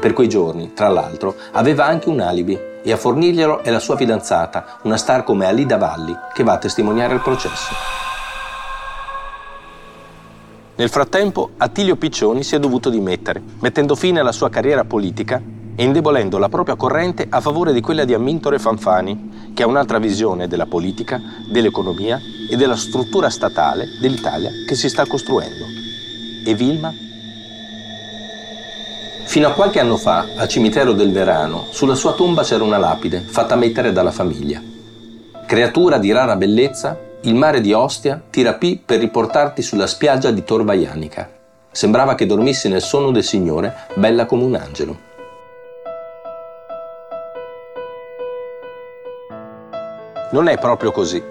Per 0.00 0.14
quei 0.14 0.30
giorni, 0.30 0.72
tra 0.72 0.88
l'altro, 0.88 1.34
aveva 1.52 1.84
anche 1.84 2.08
un 2.08 2.20
alibi 2.20 2.68
e 2.82 2.92
a 2.92 2.96
fornirglielo 2.96 3.62
è 3.62 3.70
la 3.70 3.78
sua 3.78 3.96
fidanzata, 3.96 4.78
una 4.82 4.96
star 4.96 5.24
come 5.24 5.46
Alida 5.46 5.76
Valli, 5.76 6.16
che 6.32 6.42
va 6.44 6.52
a 6.52 6.58
testimoniare 6.58 7.14
il 7.14 7.20
processo. 7.20 7.74
Nel 10.76 10.88
frattempo, 10.88 11.50
Attilio 11.58 11.96
Piccioni 11.96 12.42
si 12.42 12.54
è 12.54 12.58
dovuto 12.58 12.88
dimettere, 12.88 13.42
mettendo 13.60 13.94
fine 13.94 14.20
alla 14.20 14.32
sua 14.32 14.48
carriera 14.48 14.84
politica 14.84 15.42
e 15.76 15.84
indebolendo 15.84 16.38
la 16.38 16.48
propria 16.48 16.74
corrente 16.74 17.26
a 17.28 17.40
favore 17.40 17.72
di 17.72 17.82
quella 17.82 18.04
di 18.04 18.14
Amintore 18.14 18.58
Fanfani, 18.58 19.52
che 19.52 19.62
ha 19.62 19.66
un'altra 19.66 19.98
visione 19.98 20.48
della 20.48 20.66
politica, 20.66 21.20
dell'economia 21.50 22.18
e 22.50 22.56
della 22.56 22.76
struttura 22.76 23.28
statale 23.28 23.88
dell'Italia 24.00 24.50
che 24.66 24.74
si 24.74 24.88
sta 24.88 25.06
costruendo. 25.06 25.66
E 26.46 26.54
Vilma? 26.54 26.92
Fino 29.30 29.46
a 29.46 29.52
qualche 29.52 29.78
anno 29.78 29.96
fa, 29.96 30.26
al 30.36 30.48
cimitero 30.48 30.90
del 30.90 31.12
Verano, 31.12 31.66
sulla 31.70 31.94
sua 31.94 32.14
tomba 32.14 32.42
c'era 32.42 32.64
una 32.64 32.78
lapide 32.78 33.20
fatta 33.20 33.54
mettere 33.54 33.92
dalla 33.92 34.10
famiglia. 34.10 34.60
Creatura 35.46 35.98
di 35.98 36.10
rara 36.10 36.34
bellezza, 36.34 36.98
il 37.20 37.36
mare 37.36 37.60
di 37.60 37.72
Ostia 37.72 38.20
ti 38.28 38.42
rapì 38.42 38.82
per 38.84 38.98
riportarti 38.98 39.62
sulla 39.62 39.86
spiaggia 39.86 40.32
di 40.32 40.42
Tor 40.42 40.64
Vaianica. 40.64 41.30
Sembrava 41.70 42.16
che 42.16 42.26
dormissi 42.26 42.68
nel 42.68 42.82
sonno 42.82 43.12
del 43.12 43.22
Signore, 43.22 43.86
bella 43.94 44.26
come 44.26 44.42
un 44.42 44.56
angelo. 44.56 44.98
Non 50.32 50.48
è 50.48 50.58
proprio 50.58 50.90
così, 50.90 51.22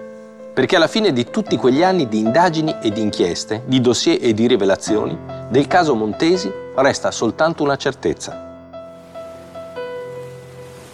perché 0.60 0.76
alla 0.76 0.88
fine 0.88 1.14
di 1.14 1.24
tutti 1.24 1.56
quegli 1.56 1.82
anni 1.82 2.06
di 2.06 2.18
indagini 2.18 2.76
e 2.82 2.90
di 2.90 3.00
inchieste, 3.00 3.62
di 3.64 3.80
dossier 3.80 4.18
e 4.20 4.34
di 4.34 4.46
rivelazioni, 4.46 5.16
del 5.48 5.66
caso 5.66 5.94
Montesi 5.94 6.52
resta 6.74 7.10
soltanto 7.10 7.62
una 7.62 7.76
certezza. 7.76 8.68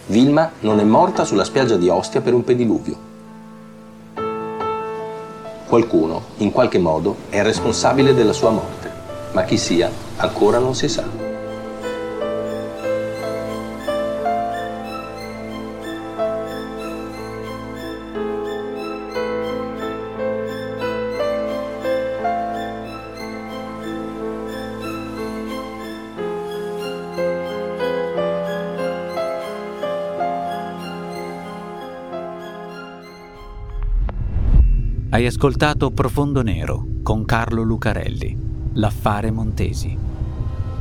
Vilma 0.05 0.51
non 0.61 0.79
è 0.79 0.85
morta 0.85 1.25
sulla 1.25 1.43
spiaggia 1.43 1.75
di 1.75 1.89
Ostia 1.89 2.21
per 2.21 2.33
un 2.33 2.45
pediluvio. 2.45 2.95
Qualcuno, 5.67 6.23
in 6.37 6.53
qualche 6.53 6.79
modo, 6.79 7.17
è 7.27 7.41
responsabile 7.43 8.13
della 8.13 8.31
sua 8.31 8.51
morte. 8.51 8.89
ma 9.33 9.43
chi 9.43 9.57
sia 9.57 9.91
ancora 10.15 10.59
non 10.59 10.75
si 10.75 10.87
sa. 10.87 11.26
Ascoltato 35.27 35.91
Profondo 35.91 36.41
Nero 36.41 36.85
con 37.03 37.25
Carlo 37.25 37.61
Lucarelli, 37.61 38.37
L'affare 38.75 39.29
Montesi. 39.29 39.97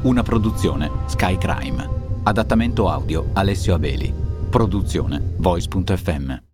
Una 0.02 0.22
produzione 0.22 0.88
Sky 1.06 1.36
Crime. 1.36 1.88
Adattamento 2.22 2.88
audio 2.88 3.30
Alessio 3.32 3.74
Abeli. 3.74 4.12
Produzione 4.48 5.34
Voice.fm. 5.36 6.45